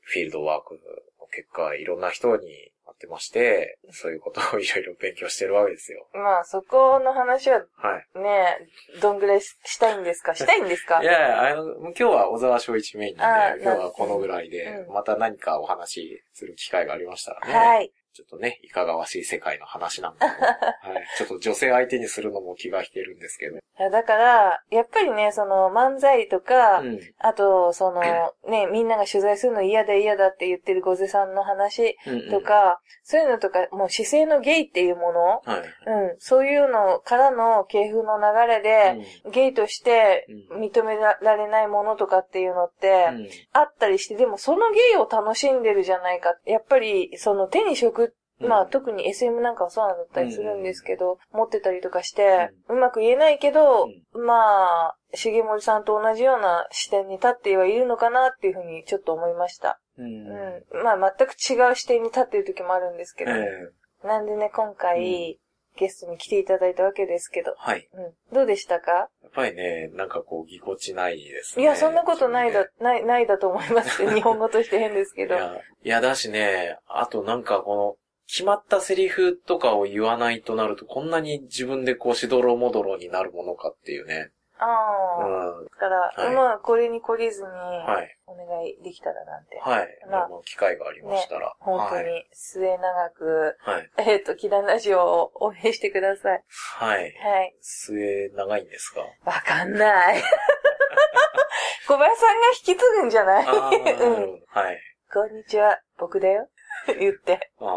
[0.00, 0.74] フィールドワーク
[1.20, 6.08] の結果、いろんな人に会ってまして、そういうことをいろいろ勉強してるわけですよ。
[6.14, 8.18] まあ、そこの話ははい。
[8.18, 8.58] ね、
[9.02, 10.34] どんぐらいししたいんですか？
[10.34, 11.02] したいんですか？
[11.02, 17.52] いやいや、あの、今日は小沢昭一メインなんで、今日はこのぐらいで、うんまた何かお話しする機会がありましたらね。
[17.54, 17.92] はい。
[18.16, 21.06] ちょっとね、いかがわしい世界の話なんかも、 はい。
[21.18, 23.58] ちょっと女性相手にするのも気が引けるんですけど。
[23.58, 27.00] いやだから、やっぱりね、その漫才とか、うん。
[27.18, 28.00] あと、その、
[28.48, 35.60] ね、みんなが取材するの嫌だ嫌だって言ってるゴゼさんの話うんうんとか、そういうのとか、もう姿勢のゲイっていうもの、はい。
[35.86, 38.96] うん、そういうのからの系譜の流れで、
[39.30, 46.34] ゲイとしてうん認められないものとかっていうのって、うんあったりして、でもそのゲイを楽しんでるじゃないか。
[46.46, 48.05] やっぱり、その手に職、
[48.40, 59.80] うんまあ特に SM なんかはそうなんだったりするんですけど、持ってたりとかして、うまく言えないけど、まあ、重森さんと同じような視点に立ってはいるのかなっていうふうにちょっと思いました。
[59.98, 60.04] うん。
[60.04, 60.82] うん。
[60.84, 63.34] まあ全く違う視点に立ってる時もあるんですけど、え
[64.04, 65.38] えなんでね、今回、
[65.76, 67.88] ゲストに来ていただいたわけですけど、はい。
[67.92, 68.34] うん。
[68.34, 68.92] どうでしたか？
[68.92, 71.62] やっぱりね、なんかこう、ぎこちないですね。
[71.64, 74.10] いや、そんなことないだい、ない、ないだと思いますよ。
[74.14, 75.34] 日本語として変ですけど。
[75.34, 77.96] や、いやだしね、あとなんかこの、
[78.28, 84.30] 決まったセリフとかを言わないとなると、こんなに自分でこう、しどろもどろになるものかっていうね。
[84.58, 85.26] ああ。
[85.58, 85.64] うん。
[85.64, 88.16] だから、はいまあ、これに懲りずに、はい。
[88.26, 89.60] お願いできたらなんて。
[89.62, 89.88] はい。
[90.10, 91.54] まあ機会がありましたら。
[91.60, 92.04] 本当はい。
[92.04, 93.90] に末永く、はい。
[93.98, 96.42] えっ、と、キララジオを応援してください。
[96.78, 97.02] はい。
[97.22, 97.54] はい。
[97.60, 99.00] 末長いんですか？
[99.24, 100.22] わかんない。
[101.86, 103.46] 小林さんが引き継ぐんじゃない？
[103.46, 104.44] ああ、なるほどうん。
[104.48, 104.80] はい。
[105.12, 106.48] こんにちは、僕だよ。
[106.98, 107.74] 言って、あ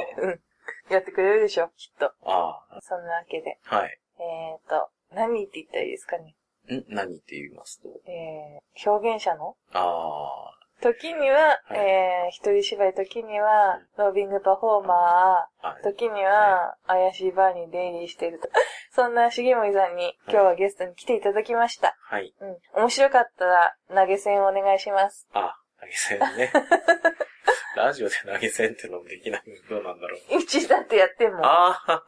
[0.89, 2.13] やってくれるでしょ、きっと。
[2.23, 3.59] あ、あそんなわけで。
[3.69, 3.99] あはい。
[4.19, 6.35] えっ、と、何って言ったらいいですかね？
[6.69, 6.85] ん？
[6.87, 7.89] 何って言いますと？
[8.05, 9.55] えー、表現者の？
[9.73, 18.49] あ時には、はいえー、一人芝居、時には、ロービングパフォーマあ、はー、時には、怪しいバーに出入りしてると。
[18.91, 21.97] そんな重森さんに、今日はゲストに来ていただきました。
[21.99, 22.33] はい。
[22.39, 22.57] うん。
[22.75, 25.27] 面白かったら、投げ銭お願いします。
[25.33, 26.51] あ、投げ銭ね。
[27.75, 30.37] ラジオで投げ銭ってのもできないのどうなんだろう。
[30.37, 31.45] うちだってやってんもん。
[31.45, 32.03] ああ、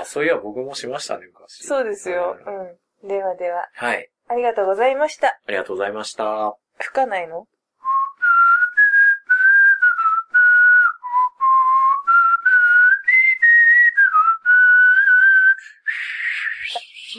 [0.00, 1.66] あ、そういや僕もしましたね、昔。
[1.66, 2.36] そうですよ。
[2.46, 3.08] うんうん。
[3.08, 4.10] ではでは、はい。
[4.28, 5.28] ありがとうございました。
[5.28, 6.56] ありがとうございました。
[6.78, 7.46] 吹かないの？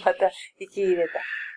[0.06, 1.19] また、息入れた。